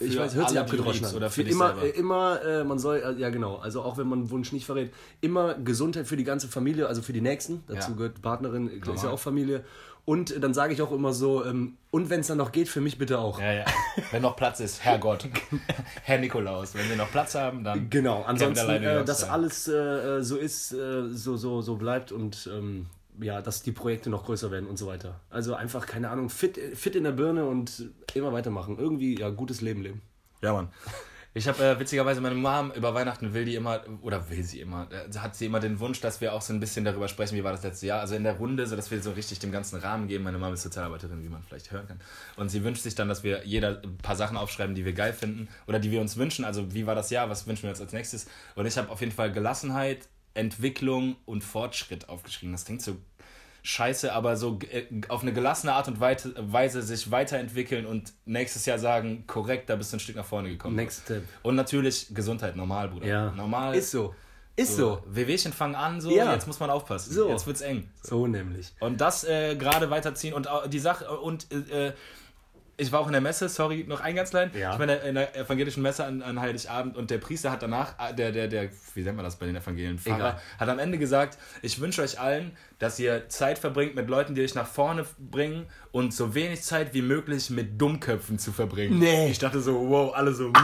[0.00, 1.14] Ich weiß, hört sich abgedroschen an.
[1.16, 1.82] oder für immer, selber?
[1.82, 4.64] äh, immer, äh, man soll, äh, ja genau, also auch wenn man einen Wunsch nicht
[4.64, 7.64] verrät, immer Gesundheit für die ganze Familie, also für die Nächsten.
[7.66, 7.96] Dazu Ja.
[7.96, 9.64] gehört Partnerin, ist ja auch Familie.
[10.08, 12.70] Und äh, dann sage ich auch immer so, ähm, und wenn es dann noch geht,
[12.70, 13.38] für mich bitte auch.
[13.42, 13.64] Ja, ja.
[14.10, 15.28] Wenn noch Platz ist, Herrgott.
[16.02, 16.74] Herr Nikolaus.
[16.74, 17.90] Wenn wir noch Platz haben, dann.
[17.90, 22.86] Genau, ansonsten, äh, dass alles äh, so ist, äh, so, so, so bleibt und ähm,
[23.20, 25.20] ja, dass die Projekte noch größer werden und so weiter.
[25.28, 28.78] Also einfach, keine Ahnung, fit, fit in der Birne und immer weitermachen.
[28.78, 30.00] Irgendwie, ja, gutes Leben leben.
[30.40, 30.68] Ja, Mann.
[31.38, 34.88] Ich habe äh, witzigerweise meine Mom über Weihnachten will die immer, oder will sie immer,
[34.90, 37.44] äh, hat sie immer den Wunsch, dass wir auch so ein bisschen darüber sprechen, wie
[37.44, 38.00] war das letzte Jahr.
[38.00, 40.24] Also in der Runde, so dass wir so richtig dem ganzen Rahmen geben.
[40.24, 42.00] Meine Mom ist Sozialarbeiterin, wie man vielleicht hören kann.
[42.34, 45.12] Und sie wünscht sich dann, dass wir jeder ein paar Sachen aufschreiben, die wir geil
[45.12, 46.44] finden oder die wir uns wünschen.
[46.44, 48.26] Also wie war das Jahr, was wünschen wir uns als nächstes?
[48.56, 52.50] Und ich habe auf jeden Fall Gelassenheit, Entwicklung und Fortschritt aufgeschrieben.
[52.50, 52.96] Das klingt so
[53.68, 58.78] scheiße, aber so äh, auf eine gelassene Art und Weise sich weiterentwickeln und nächstes Jahr
[58.78, 60.74] sagen, korrekt, da bist du ein Stück nach vorne gekommen.
[60.74, 61.22] Next step.
[61.42, 63.06] Und natürlich Gesundheit, normal, Bruder.
[63.06, 63.30] Ja.
[63.32, 63.74] Normal.
[63.74, 64.14] Ist so.
[64.56, 65.02] Ist so.
[65.06, 66.32] WWchen fangen an, so, Ja.
[66.32, 67.12] jetzt muss man aufpassen.
[67.12, 67.28] So.
[67.28, 67.90] Jetzt wird's eng.
[68.02, 68.72] So nämlich.
[68.80, 71.92] Und das äh, gerade weiterziehen und auch die Sache und äh,
[72.80, 74.50] ich war auch in der Messe, sorry, noch ein ganz klein.
[74.54, 74.72] Ja.
[74.72, 77.60] Ich war in der, in der evangelischen Messe an, an Heiligabend und der Priester hat
[77.62, 79.98] danach, äh, der, der, der, wie nennt man das bei den Evangelien?
[79.98, 80.40] Pfarrer, Egal.
[80.58, 84.42] hat am Ende gesagt, ich wünsche euch allen, dass ihr Zeit verbringt mit Leuten, die
[84.42, 88.98] euch nach vorne bringen und so wenig Zeit wie möglich mit Dummköpfen zu verbringen.
[88.98, 89.30] Nee.
[89.30, 90.54] Ich dachte so, wow, alle so, hm.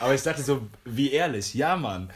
[0.00, 2.10] aber ich dachte so, wie ehrlich, ja Mann.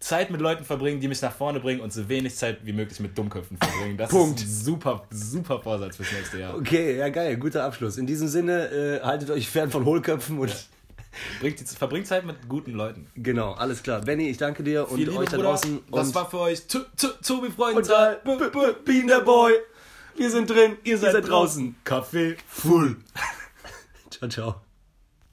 [0.00, 2.98] Zeit mit Leuten verbringen, die mich nach vorne bringen und so wenig Zeit wie möglich
[3.00, 3.96] mit Dummköpfen verbringen.
[3.96, 4.40] Das Punkt.
[4.40, 6.56] ist ein super, super Vorsatz fürs nächste Jahr.
[6.56, 7.98] Okay, ja geil, guter Abschluss.
[7.98, 10.68] In diesem Sinne, äh, haltet euch fern von Hohlköpfen und
[11.40, 13.06] Bringt, die- verbringt Zeit mit guten Leuten.
[13.16, 14.00] genau, alles klar.
[14.00, 15.80] Benny, ich danke dir und Viel euch da draußen.
[15.90, 17.76] Das und war für euch Tobi Freund.
[17.76, 17.88] und
[18.24, 19.52] B- B- Bean der Boy.
[20.16, 21.76] Wir sind drin, ihr seid draußen.
[21.84, 22.96] Kaffee full.
[24.10, 24.60] Ciao, ciao.